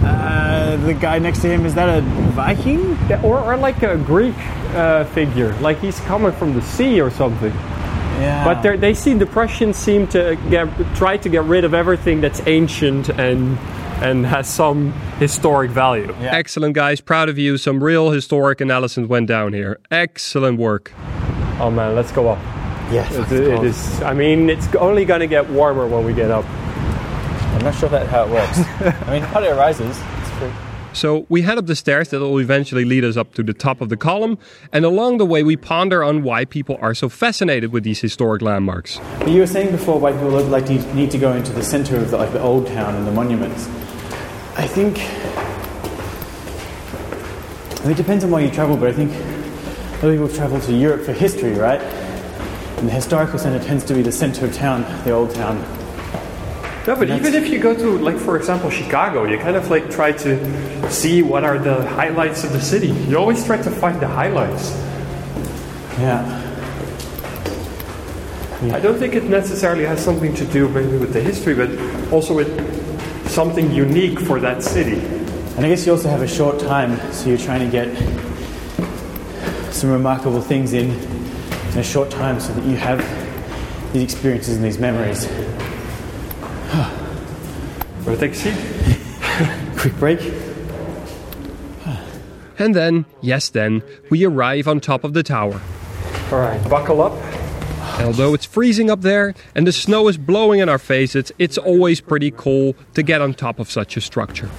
Uh, 0.02 0.76
the 0.86 0.94
guy 0.94 1.18
next 1.18 1.40
to 1.42 1.48
him 1.48 1.66
is 1.66 1.74
that 1.74 1.88
a 1.88 2.00
Viking? 2.32 2.96
Yeah, 3.08 3.20
or, 3.22 3.38
or 3.40 3.56
like 3.56 3.82
a 3.82 3.96
Greek 3.98 4.34
uh, 4.74 5.04
figure, 5.06 5.52
like 5.60 5.78
he's 5.80 6.00
coming 6.00 6.32
from 6.32 6.54
the 6.54 6.62
sea 6.62 7.00
or 7.00 7.10
something. 7.10 7.52
Yeah. 8.20 8.44
But 8.44 8.62
they're- 8.62 8.76
they 8.76 8.94
seem 8.94 9.18
the 9.18 9.26
Prussians 9.26 9.76
seem 9.76 10.06
to 10.08 10.36
get 10.50 10.68
try 10.94 11.16
to 11.16 11.28
get 11.28 11.42
rid 11.44 11.64
of 11.64 11.72
everything 11.74 12.20
that's 12.20 12.40
ancient 12.46 13.08
and 13.08 13.58
and 14.02 14.24
has 14.26 14.48
some 14.48 14.92
historic 15.18 15.70
value. 15.70 16.14
Yeah. 16.22 16.34
Excellent, 16.34 16.74
guys. 16.74 17.00
Proud 17.02 17.28
of 17.28 17.36
you. 17.36 17.58
Some 17.58 17.84
real 17.84 18.10
historic 18.10 18.60
analysis 18.62 19.06
went 19.06 19.26
down 19.28 19.52
here. 19.52 19.78
Excellent 19.90 20.58
work. 20.58 20.92
Oh 21.60 21.70
man, 21.70 21.94
let's 21.94 22.10
go 22.12 22.28
up. 22.28 22.38
Yes. 22.90 23.14
It, 23.14 23.30
it 23.46 23.62
is. 23.64 24.00
I 24.02 24.14
mean, 24.14 24.48
it's 24.50 24.74
only 24.76 25.04
going 25.04 25.20
to 25.20 25.26
get 25.26 25.48
warmer 25.50 25.86
when 25.86 26.04
we 26.04 26.12
get 26.14 26.30
up. 26.30 26.44
I'm 27.54 27.62
not 27.62 27.74
sure 27.74 27.86
if 27.86 27.92
that's 27.92 28.10
how 28.10 28.24
it 28.24 28.30
works. 28.30 28.58
I 29.08 29.12
mean, 29.12 29.22
how 29.22 29.42
it 29.42 29.54
rises. 29.54 29.86
It's 30.20 30.30
true. 30.38 30.52
So 30.92 31.24
we 31.28 31.42
head 31.42 31.56
up 31.56 31.66
the 31.66 31.76
stairs 31.76 32.08
that 32.08 32.20
will 32.20 32.38
eventually 32.38 32.84
lead 32.84 33.04
us 33.04 33.16
up 33.16 33.34
to 33.34 33.42
the 33.42 33.52
top 33.52 33.80
of 33.80 33.88
the 33.88 33.96
column, 33.96 34.38
and 34.72 34.84
along 34.84 35.18
the 35.18 35.26
way 35.26 35.42
we 35.42 35.56
ponder 35.56 36.02
on 36.02 36.22
why 36.22 36.44
people 36.44 36.78
are 36.80 36.94
so 36.94 37.08
fascinated 37.08 37.72
with 37.72 37.84
these 37.84 38.00
historic 38.00 38.42
landmarks. 38.42 38.98
But 39.18 39.28
you 39.28 39.40
were 39.40 39.46
saying 39.46 39.70
before 39.70 40.00
why 40.00 40.12
people 40.12 40.30
like 40.30 40.66
to 40.66 40.94
need 40.94 41.10
to 41.12 41.18
go 41.18 41.32
into 41.32 41.52
the 41.52 41.62
center 41.62 41.96
of 41.96 42.10
the, 42.10 42.16
like 42.16 42.32
the 42.32 42.42
old 42.42 42.66
town 42.66 42.94
and 42.94 43.06
the 43.06 43.12
monuments. 43.12 43.68
I 44.56 44.66
think. 44.66 44.98
It 47.88 47.96
depends 47.96 48.24
on 48.24 48.30
where 48.30 48.44
you 48.44 48.50
travel, 48.50 48.76
but 48.76 48.88
I 48.88 48.92
think 48.92 49.10
a 49.10 50.06
lot 50.06 50.12
of 50.12 50.12
people 50.12 50.28
travel 50.28 50.60
to 50.60 50.72
Europe 50.72 51.02
for 51.02 51.12
history, 51.12 51.54
right? 51.54 51.80
And 51.80 52.88
the 52.88 52.92
historical 52.92 53.38
center 53.38 53.62
tends 53.64 53.84
to 53.84 53.94
be 53.94 54.02
the 54.02 54.12
center 54.12 54.44
of 54.44 54.54
town, 54.54 54.82
the 55.04 55.12
old 55.12 55.34
town. 55.34 55.56
No, 56.90 56.96
but 56.96 57.08
even 57.08 57.34
if 57.34 57.48
you 57.48 57.60
go 57.60 57.72
to, 57.72 57.98
like, 57.98 58.16
for 58.16 58.36
example, 58.36 58.68
Chicago, 58.68 59.22
you 59.22 59.38
kind 59.38 59.54
of 59.54 59.70
like 59.70 59.92
try 59.92 60.10
to 60.10 60.90
see 60.90 61.22
what 61.22 61.44
are 61.44 61.56
the 61.56 61.88
highlights 61.90 62.42
of 62.42 62.52
the 62.52 62.60
city. 62.60 62.88
You 62.88 63.16
always 63.16 63.46
try 63.46 63.62
to 63.62 63.70
find 63.70 64.00
the 64.00 64.08
highlights. 64.08 64.72
Yeah. 66.00 66.26
I 68.72 68.80
don't 68.80 68.98
think 68.98 69.14
it 69.14 69.22
necessarily 69.22 69.84
has 69.84 70.04
something 70.04 70.34
to 70.34 70.44
do 70.46 70.68
maybe 70.68 70.96
with 70.96 71.12
the 71.12 71.20
history, 71.20 71.54
but 71.54 71.70
also 72.12 72.34
with 72.34 72.50
something 73.30 73.70
unique 73.70 74.18
for 74.18 74.40
that 74.40 74.64
city. 74.64 74.98
And 75.56 75.64
I 75.64 75.68
guess 75.68 75.86
you 75.86 75.92
also 75.92 76.08
have 76.08 76.22
a 76.22 76.26
short 76.26 76.58
time, 76.58 76.98
so 77.12 77.28
you're 77.28 77.38
trying 77.38 77.60
to 77.60 77.70
get 77.70 77.86
some 79.72 79.90
remarkable 79.90 80.40
things 80.40 80.72
in 80.72 80.90
in 80.90 81.78
a 81.78 81.84
short 81.84 82.10
time 82.10 82.40
so 82.40 82.52
that 82.52 82.64
you 82.64 82.74
have 82.74 82.98
these 83.92 84.02
experiences 84.02 84.56
and 84.56 84.64
these 84.64 84.80
memories. 84.80 85.28
A 86.72 88.34
seat. 88.34 88.54
Quick 89.76 89.96
break. 89.98 90.20
And 92.58 92.74
then, 92.74 93.06
yes, 93.22 93.48
then, 93.48 93.82
we 94.10 94.24
arrive 94.24 94.68
on 94.68 94.80
top 94.80 95.02
of 95.02 95.14
the 95.14 95.22
tower. 95.22 95.60
All 96.30 96.38
right, 96.38 96.62
buckle 96.68 97.00
up. 97.00 97.12
Although 98.00 98.34
it's 98.34 98.44
freezing 98.44 98.90
up 98.90 99.00
there 99.00 99.34
and 99.54 99.66
the 99.66 99.72
snow 99.72 100.08
is 100.08 100.18
blowing 100.18 100.60
in 100.60 100.68
our 100.68 100.78
faces, 100.78 101.32
it's 101.38 101.58
always 101.58 102.00
pretty 102.00 102.30
cool 102.30 102.76
to 102.94 103.02
get 103.02 103.20
on 103.20 103.34
top 103.34 103.58
of 103.58 103.70
such 103.70 103.96
a 103.96 104.00
structure. 104.00 104.50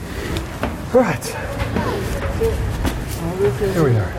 Right. 0.93 1.25
Here 3.73 3.83
we 3.83 3.95
are. 3.95 4.11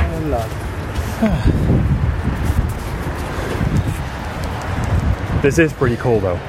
This 5.42 5.59
is 5.59 5.72
pretty 5.72 5.96
cool, 5.96 6.20
though. 6.20 6.40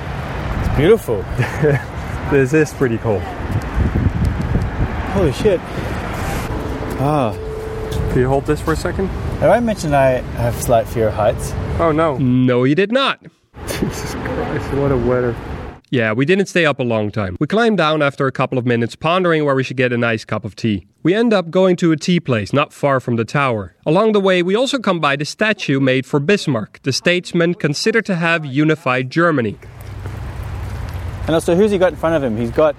It's 0.74 0.80
beautiful. 0.80 1.24
This 2.32 2.52
is 2.52 2.74
pretty 2.74 2.98
cool. 2.98 3.20
Holy 5.12 5.32
shit. 5.34 5.60
Ah. 7.00 7.38
Can 8.10 8.20
you 8.22 8.28
hold 8.28 8.48
this 8.48 8.60
for 8.60 8.74
a 8.74 8.76
second? 8.76 9.08
Have 9.40 9.52
I 9.52 9.60
mentioned 9.60 9.96
I 9.96 10.22
have 10.42 10.56
slight 10.56 10.88
fear 10.88 11.10
of 11.10 11.14
heights? 11.14 11.52
Oh 11.80 11.92
no! 11.92 12.18
No, 12.18 12.64
you 12.64 12.74
did 12.74 12.92
not. 12.92 13.24
Jesus 13.68 14.16
Christ! 14.16 14.74
What 14.74 14.92
a 14.92 14.98
weather. 14.98 15.36
Yeah, 15.92 16.14
we 16.14 16.26
didn't 16.26 16.48
stay 16.48 16.66
up 16.66 16.80
a 16.80 16.84
long 16.84 17.12
time. 17.12 17.38
We 17.40 17.46
climbed 17.46 17.78
down 17.78 18.02
after 18.02 18.26
a 18.26 18.32
couple 18.32 18.58
of 18.58 18.66
minutes, 18.66 18.96
pondering 18.96 19.46
where 19.46 19.54
we 19.54 19.64
should 19.64 19.78
get 19.78 19.94
a 19.94 19.98
nice 19.98 20.26
cup 20.26 20.44
of 20.44 20.56
tea. 20.56 20.88
We 21.04 21.14
end 21.14 21.34
up 21.34 21.52
going 21.52 21.76
to 21.76 21.92
a 21.92 21.98
tea 21.98 22.20
place 22.20 22.52
not 22.52 22.74
far 22.74 23.00
from 23.00 23.18
the 23.18 23.26
tower. 23.26 23.76
Along 23.86 24.14
the 24.14 24.20
way, 24.20 24.42
we 24.42 24.56
also 24.56 24.80
come 24.80 25.00
by 25.00 25.18
the 25.18 25.26
statue 25.26 25.80
made 25.80 26.08
for 26.08 26.20
Bismarck, 26.20 26.80
the 26.82 26.94
statesman 26.94 27.54
considered 27.54 28.08
to 28.08 28.16
have 28.16 28.44
unified 28.44 29.12
Germany. 29.12 29.60
And 31.26 31.32
also, 31.32 31.56
who's 31.56 31.72
he 31.72 31.78
got 31.78 31.94
in 31.94 31.98
front 31.98 32.16
of 32.16 32.24
him? 32.24 32.38
He's 32.38 32.52
got 32.52 32.76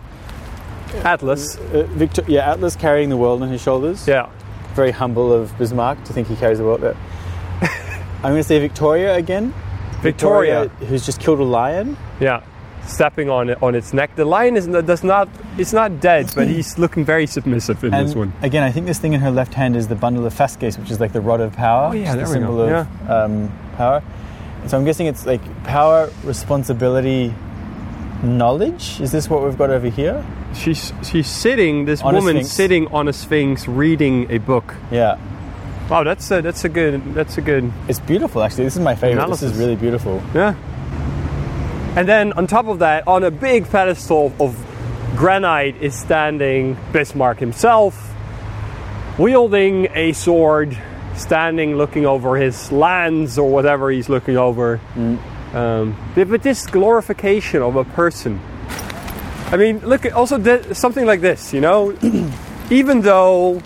Atlas. 1.03 1.57
uh, 1.57 1.87
Victor- 1.91 2.25
yeah, 2.29 2.53
Atlas 2.53 2.77
carrying 2.77 3.09
the 3.09 3.17
world 3.17 3.43
on 3.43 3.49
his 3.49 3.63
shoulders. 3.63 4.07
Yeah. 4.07 4.29
Very 4.75 4.91
humble 4.91 5.33
of 5.33 5.57
Bismarck 5.59 6.03
to 6.05 6.13
think 6.13 6.29
he 6.29 6.37
carries 6.37 6.59
the 6.59 6.65
world 6.65 6.81
there. 6.83 6.97
I'm 8.23 8.33
going 8.33 8.37
to 8.37 8.45
say 8.45 8.59
Victoria 8.59 9.15
again. 9.15 9.53
Victoria. 10.03 10.69
who's 10.89 11.07
just 11.07 11.21
killed 11.21 11.41
a 11.41 11.45
lion. 11.45 11.97
Yeah. 12.21 12.43
Stepping 12.87 13.31
on 13.31 13.49
it, 13.49 13.63
on 13.63 13.75
its 13.75 13.95
neck. 13.95 14.15
The 14.15 14.27
lion 14.27 14.57
is 14.59 14.67
does 14.67 15.03
not. 15.03 15.27
It's 15.57 15.73
not 15.73 16.01
dead, 16.01 16.31
but 16.35 16.49
he's 16.49 16.77
looking 16.79 17.03
very 17.03 17.27
submissive 17.27 17.83
in 17.83 17.95
And 17.95 18.09
this 18.09 18.15
one. 18.15 18.35
again, 18.43 18.63
I 18.63 18.71
think 18.71 18.85
this 18.85 18.99
thing 18.99 19.15
in 19.15 19.21
her 19.23 19.31
left 19.31 19.55
hand 19.55 19.75
is 19.75 19.89
the 19.89 19.95
bundle 19.95 20.27
of 20.27 20.35
Fasces, 20.35 20.79
which 20.79 20.91
is 20.91 21.01
like 21.01 21.15
the 21.15 21.23
rod 21.23 21.41
of 21.41 21.55
power. 21.55 21.89
Oh, 21.89 21.93
yeah, 21.93 22.15
there 22.15 22.27
the 22.27 22.31
we 22.31 22.35
symbol 22.35 22.57
go. 22.57 22.81
of 22.81 23.11
um, 23.11 23.59
power. 23.79 24.03
So 24.67 24.77
I'm 24.77 24.85
guessing 24.85 25.07
it's 25.07 25.25
like 25.25 25.41
power, 25.65 26.11
responsibility, 26.25 27.33
knowledge. 28.23 29.01
Is 29.01 29.13
this 29.13 29.29
what 29.29 29.43
we've 29.43 29.59
got 29.59 29.71
over 29.71 29.89
here? 29.89 30.25
She's 30.55 30.93
she's 31.03 31.27
sitting. 31.27 31.85
This 31.85 32.03
On 32.03 32.15
woman 32.15 32.45
sitting 32.45 32.87
on 32.89 33.09
a 33.09 33.13
sphinx, 33.13 33.67
reading 33.67 34.31
a 34.31 34.39
book. 34.39 34.75
Yeah, 34.91 35.19
Wow, 35.89 36.03
that's 36.03 36.31
a 36.31 36.41
that's 36.41 36.65
a 36.65 36.71
good 36.71 37.15
that's 37.15 37.37
a 37.37 37.43
good 37.43 37.71
it's 37.89 38.01
beautiful. 38.01 38.43
Actually, 38.43 38.65
this 38.65 38.77
is 38.77 38.83
my 38.83 38.95
favorite. 38.95 39.29
This 39.29 39.43
is 39.43 39.57
really 39.59 39.77
beautiful. 39.77 40.23
Yeah. 40.35 40.55
And 41.97 42.09
then 42.09 42.33
on 42.33 42.47
top 42.47 42.67
of 42.67 42.79
that, 42.79 43.07
on 43.07 43.23
a 43.23 43.31
big 43.31 43.69
pedestal 43.69 44.33
of 44.41 44.57
granite 45.15 45.77
is 45.83 45.95
standing 45.95 46.77
Bismarck 46.93 47.39
himself, 47.39 48.15
wielding 49.19 49.89
a 49.95 50.13
sword, 50.15 50.77
standing 51.17 51.77
looking 51.77 52.07
over 52.07 52.37
his 52.37 52.73
lands 52.73 53.39
or 53.39 53.51
whatever 53.51 53.91
he's 53.91 54.09
looking 54.09 54.39
over. 54.39 54.81
Mm. 54.95 55.19
Um, 55.55 55.97
but 56.15 56.29
but 56.29 56.43
this 56.43 56.67
glorification 56.67 57.63
of 57.63 57.77
a 57.77 57.85
person. 57.85 58.41
I 59.53 59.57
mean, 59.57 59.79
look 59.81 60.05
at 60.05 60.13
also 60.13 60.37
th- 60.39 60.75
something 60.75 61.07
like 61.07 61.21
this, 61.21 61.53
you 61.55 61.61
know? 61.61 61.97
even 62.71 63.03
though 63.03 63.63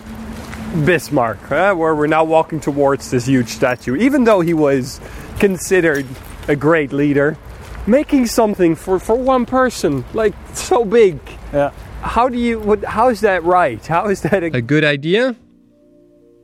Bismarck, 0.85 1.51
uh, 1.51 1.73
where 1.73 1.95
we're 1.95 2.05
now 2.07 2.23
walking 2.23 2.59
towards 2.59 3.09
this 3.09 3.25
huge 3.25 3.47
statue, 3.47 3.95
even 3.95 4.23
though 4.23 4.41
he 4.41 4.53
was 4.53 4.99
considered 5.39 6.05
a 6.47 6.55
great 6.55 6.93
leader, 6.93 7.37
making 7.87 8.27
something 8.27 8.75
for, 8.75 8.99
for 8.99 9.15
one 9.15 9.45
person, 9.47 10.03
like 10.13 10.35
so 10.53 10.85
big, 10.85 11.17
Yeah. 11.51 11.71
how 12.01 12.29
do 12.29 12.37
you, 12.37 12.59
what, 12.59 12.83
how 12.83 13.09
is 13.09 13.21
that 13.21 13.43
right? 13.43 13.83
How 13.87 14.09
is 14.09 14.21
that 14.21 14.43
a, 14.43 14.47
A 14.57 14.61
good 14.61 14.83
idea? 14.83 15.35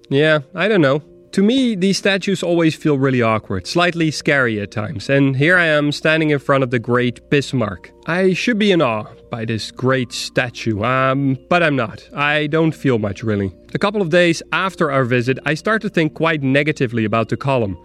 Yeah, 0.09 0.39
I 0.55 0.67
don't 0.67 0.81
know. 0.81 1.03
To 1.35 1.43
me, 1.43 1.75
these 1.75 1.97
statues 1.97 2.43
always 2.43 2.75
feel 2.75 2.97
really 2.97 3.21
awkward, 3.21 3.67
slightly 3.67 4.09
scary 4.09 4.61
at 4.61 4.71
times, 4.71 5.09
and 5.09 5.35
here 5.35 5.57
I 5.57 5.65
am 5.65 5.91
standing 5.91 6.29
in 6.29 6.39
front 6.39 6.63
of 6.63 6.69
the 6.69 6.79
great 6.79 7.29
Bismarck. 7.29 7.91
I 8.05 8.31
should 8.31 8.57
be 8.57 8.71
in 8.71 8.81
awe 8.81 9.03
by 9.29 9.43
this 9.43 9.69
great 9.69 10.13
statue, 10.13 10.81
um, 10.81 11.37
but 11.49 11.61
I'm 11.61 11.75
not. 11.75 12.07
I 12.13 12.47
don't 12.47 12.71
feel 12.71 12.99
much 12.99 13.21
really. 13.21 13.53
A 13.73 13.77
couple 13.77 14.01
of 14.01 14.11
days 14.11 14.41
after 14.53 14.89
our 14.89 15.03
visit, 15.03 15.37
I 15.45 15.55
start 15.55 15.81
to 15.81 15.89
think 15.89 16.13
quite 16.13 16.41
negatively 16.41 17.03
about 17.03 17.27
the 17.27 17.35
column. 17.35 17.77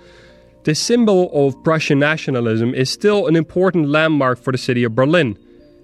The 0.63 0.77
symbol 0.77 1.29
of 1.33 1.61
Prussian 1.65 1.99
nationalism 1.99 2.73
is 2.73 2.89
still 2.89 3.27
an 3.27 3.35
important 3.35 3.89
landmark 3.89 4.39
for 4.39 4.53
the 4.53 4.59
city 4.59 4.85
of 4.85 4.95
Berlin, 4.95 5.37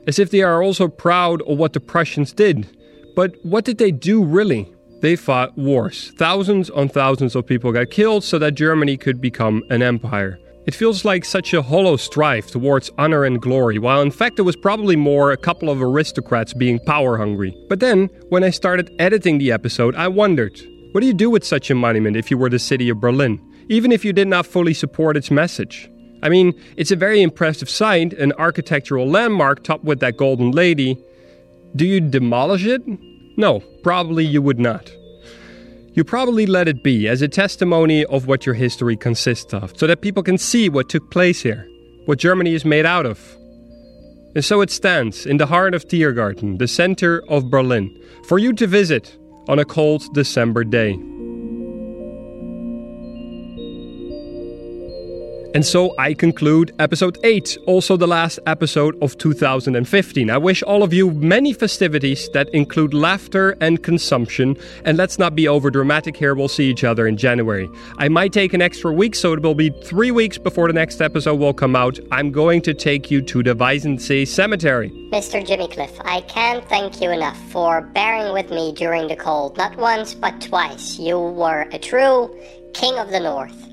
as 0.06 0.20
if 0.20 0.30
they 0.30 0.42
are 0.42 0.62
also 0.62 0.86
proud 0.86 1.42
of 1.42 1.58
what 1.58 1.72
the 1.72 1.80
Prussians 1.80 2.32
did. 2.32 2.68
But 3.16 3.34
what 3.44 3.64
did 3.64 3.78
they 3.78 3.90
do 3.90 4.24
really? 4.24 4.72
They 5.06 5.14
fought 5.14 5.56
wars. 5.56 6.10
Thousands 6.16 6.68
on 6.68 6.88
thousands 6.88 7.36
of 7.36 7.46
people 7.46 7.70
got 7.70 7.90
killed 7.90 8.24
so 8.24 8.40
that 8.40 8.56
Germany 8.56 8.96
could 8.96 9.20
become 9.20 9.62
an 9.70 9.80
empire. 9.80 10.36
It 10.66 10.74
feels 10.74 11.04
like 11.04 11.24
such 11.24 11.54
a 11.54 11.62
hollow 11.62 11.96
strife 11.96 12.50
towards 12.50 12.90
honor 12.98 13.22
and 13.22 13.40
glory, 13.40 13.78
while 13.78 14.02
in 14.02 14.10
fact 14.10 14.40
it 14.40 14.42
was 14.42 14.56
probably 14.56 14.96
more 14.96 15.30
a 15.30 15.36
couple 15.36 15.70
of 15.70 15.80
aristocrats 15.80 16.54
being 16.54 16.80
power 16.80 17.16
hungry. 17.18 17.56
But 17.68 17.78
then, 17.78 18.08
when 18.30 18.42
I 18.42 18.50
started 18.50 18.92
editing 18.98 19.38
the 19.38 19.52
episode, 19.52 19.94
I 19.94 20.08
wondered 20.08 20.60
what 20.90 21.02
do 21.02 21.06
you 21.06 21.14
do 21.14 21.30
with 21.30 21.44
such 21.44 21.70
a 21.70 21.76
monument 21.76 22.16
if 22.16 22.28
you 22.28 22.36
were 22.36 22.50
the 22.50 22.58
city 22.58 22.88
of 22.88 22.98
Berlin, 22.98 23.38
even 23.68 23.92
if 23.92 24.04
you 24.04 24.12
did 24.12 24.26
not 24.26 24.44
fully 24.44 24.74
support 24.74 25.16
its 25.16 25.30
message? 25.30 25.88
I 26.24 26.28
mean, 26.28 26.52
it's 26.76 26.90
a 26.90 26.96
very 26.96 27.22
impressive 27.22 27.70
site, 27.70 28.12
an 28.14 28.32
architectural 28.32 29.08
landmark 29.08 29.62
topped 29.62 29.84
with 29.84 30.00
that 30.00 30.16
golden 30.16 30.50
lady. 30.50 30.98
Do 31.76 31.86
you 31.86 32.00
demolish 32.00 32.66
it? 32.66 32.82
No, 33.36 33.60
probably 33.82 34.24
you 34.24 34.40
would 34.42 34.58
not. 34.58 34.90
You 35.92 36.04
probably 36.04 36.46
let 36.46 36.68
it 36.68 36.82
be 36.82 37.08
as 37.08 37.22
a 37.22 37.28
testimony 37.28 38.04
of 38.04 38.26
what 38.26 38.44
your 38.44 38.54
history 38.54 38.96
consists 38.96 39.54
of, 39.54 39.72
so 39.78 39.86
that 39.86 40.02
people 40.02 40.22
can 40.22 40.38
see 40.38 40.68
what 40.68 40.88
took 40.88 41.10
place 41.10 41.42
here, 41.42 41.66
what 42.04 42.18
Germany 42.18 42.54
is 42.54 42.64
made 42.64 42.84
out 42.84 43.06
of. 43.06 43.18
And 44.34 44.44
so 44.44 44.60
it 44.60 44.70
stands 44.70 45.24
in 45.24 45.38
the 45.38 45.46
heart 45.46 45.74
of 45.74 45.88
Tiergarten, 45.88 46.58
the 46.58 46.68
center 46.68 47.24
of 47.28 47.50
Berlin, 47.50 47.90
for 48.28 48.38
you 48.38 48.52
to 48.54 48.66
visit 48.66 49.16
on 49.48 49.58
a 49.58 49.64
cold 49.64 50.02
December 50.12 50.64
day. 50.64 50.98
And 55.54 55.64
so 55.64 55.94
I 55.98 56.14
conclude 56.14 56.74
episode 56.78 57.18
8, 57.24 57.58
also 57.66 57.96
the 57.96 58.06
last 58.06 58.38
episode 58.46 59.00
of 59.02 59.16
2015. 59.18 60.30
I 60.30 60.38
wish 60.38 60.62
all 60.62 60.82
of 60.82 60.92
you 60.92 61.10
many 61.12 61.52
festivities 61.52 62.28
that 62.30 62.48
include 62.50 62.92
laughter 62.92 63.56
and 63.60 63.82
consumption. 63.82 64.56
And 64.84 64.98
let's 64.98 65.18
not 65.18 65.34
be 65.34 65.48
over 65.48 65.70
dramatic 65.70 66.16
here, 66.16 66.34
we'll 66.34 66.48
see 66.48 66.68
each 66.68 66.84
other 66.84 67.06
in 67.06 67.16
January. 67.16 67.68
I 67.98 68.08
might 68.08 68.32
take 68.32 68.52
an 68.52 68.62
extra 68.62 68.92
week, 68.92 69.14
so 69.14 69.32
it 69.32 69.42
will 69.42 69.54
be 69.54 69.70
three 69.70 70.10
weeks 70.10 70.38
before 70.38 70.66
the 70.66 70.74
next 70.74 71.00
episode 71.00 71.36
will 71.36 71.54
come 71.54 71.74
out. 71.74 71.98
I'm 72.12 72.32
going 72.32 72.62
to 72.62 72.74
take 72.74 73.10
you 73.10 73.22
to 73.22 73.42
the 73.42 73.54
Weißensee 73.54 74.28
Cemetery. 74.28 74.90
Mr. 75.10 75.46
Jimmy 75.46 75.68
Cliff, 75.68 75.92
I 76.04 76.20
can't 76.22 76.68
thank 76.68 77.00
you 77.00 77.10
enough 77.10 77.38
for 77.50 77.80
bearing 77.80 78.32
with 78.32 78.50
me 78.50 78.72
during 78.72 79.08
the 79.08 79.16
cold. 79.16 79.56
Not 79.56 79.76
once, 79.76 80.14
but 80.14 80.40
twice. 80.40 80.98
You 80.98 81.18
were 81.18 81.66
a 81.72 81.78
true 81.78 82.36
king 82.74 82.98
of 82.98 83.10
the 83.10 83.20
north. 83.20 83.65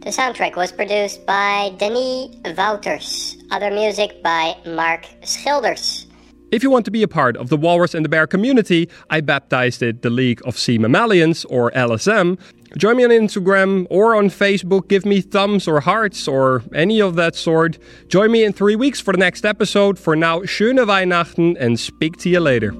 The 0.00 0.10
soundtrack 0.10 0.56
was 0.56 0.70
produced 0.70 1.26
by 1.26 1.74
Denis 1.76 2.36
Wouters. 2.44 3.36
Other 3.50 3.70
music 3.70 4.22
by 4.22 4.56
Mark 4.64 5.06
Schilders. 5.22 6.06
If 6.50 6.62
you 6.62 6.70
want 6.70 6.84
to 6.86 6.90
be 6.90 7.02
a 7.02 7.08
part 7.08 7.36
of 7.36 7.48
the 7.50 7.56
Walrus 7.56 7.94
and 7.94 8.04
the 8.04 8.08
Bear 8.08 8.26
community, 8.26 8.88
I 9.10 9.20
baptized 9.20 9.82
it 9.82 10.02
the 10.02 10.08
League 10.10 10.40
of 10.46 10.56
Sea 10.56 10.78
Mammalians, 10.78 11.44
or 11.46 11.70
LSM. 11.72 12.38
Join 12.76 12.96
me 12.96 13.04
on 13.04 13.10
Instagram 13.10 13.86
or 13.90 14.14
on 14.14 14.28
Facebook. 14.30 14.88
Give 14.88 15.04
me 15.04 15.20
thumbs 15.20 15.66
or 15.66 15.80
hearts 15.80 16.28
or 16.28 16.62
any 16.72 17.02
of 17.02 17.16
that 17.16 17.34
sort. 17.34 17.78
Join 18.08 18.30
me 18.30 18.44
in 18.44 18.52
three 18.52 18.76
weeks 18.76 19.00
for 19.00 19.12
the 19.12 19.18
next 19.18 19.44
episode. 19.44 19.98
For 19.98 20.14
now, 20.14 20.40
schöne 20.40 20.86
Weihnachten 20.86 21.56
and 21.58 21.78
speak 21.78 22.16
to 22.18 22.28
you 22.28 22.40
later. 22.40 22.72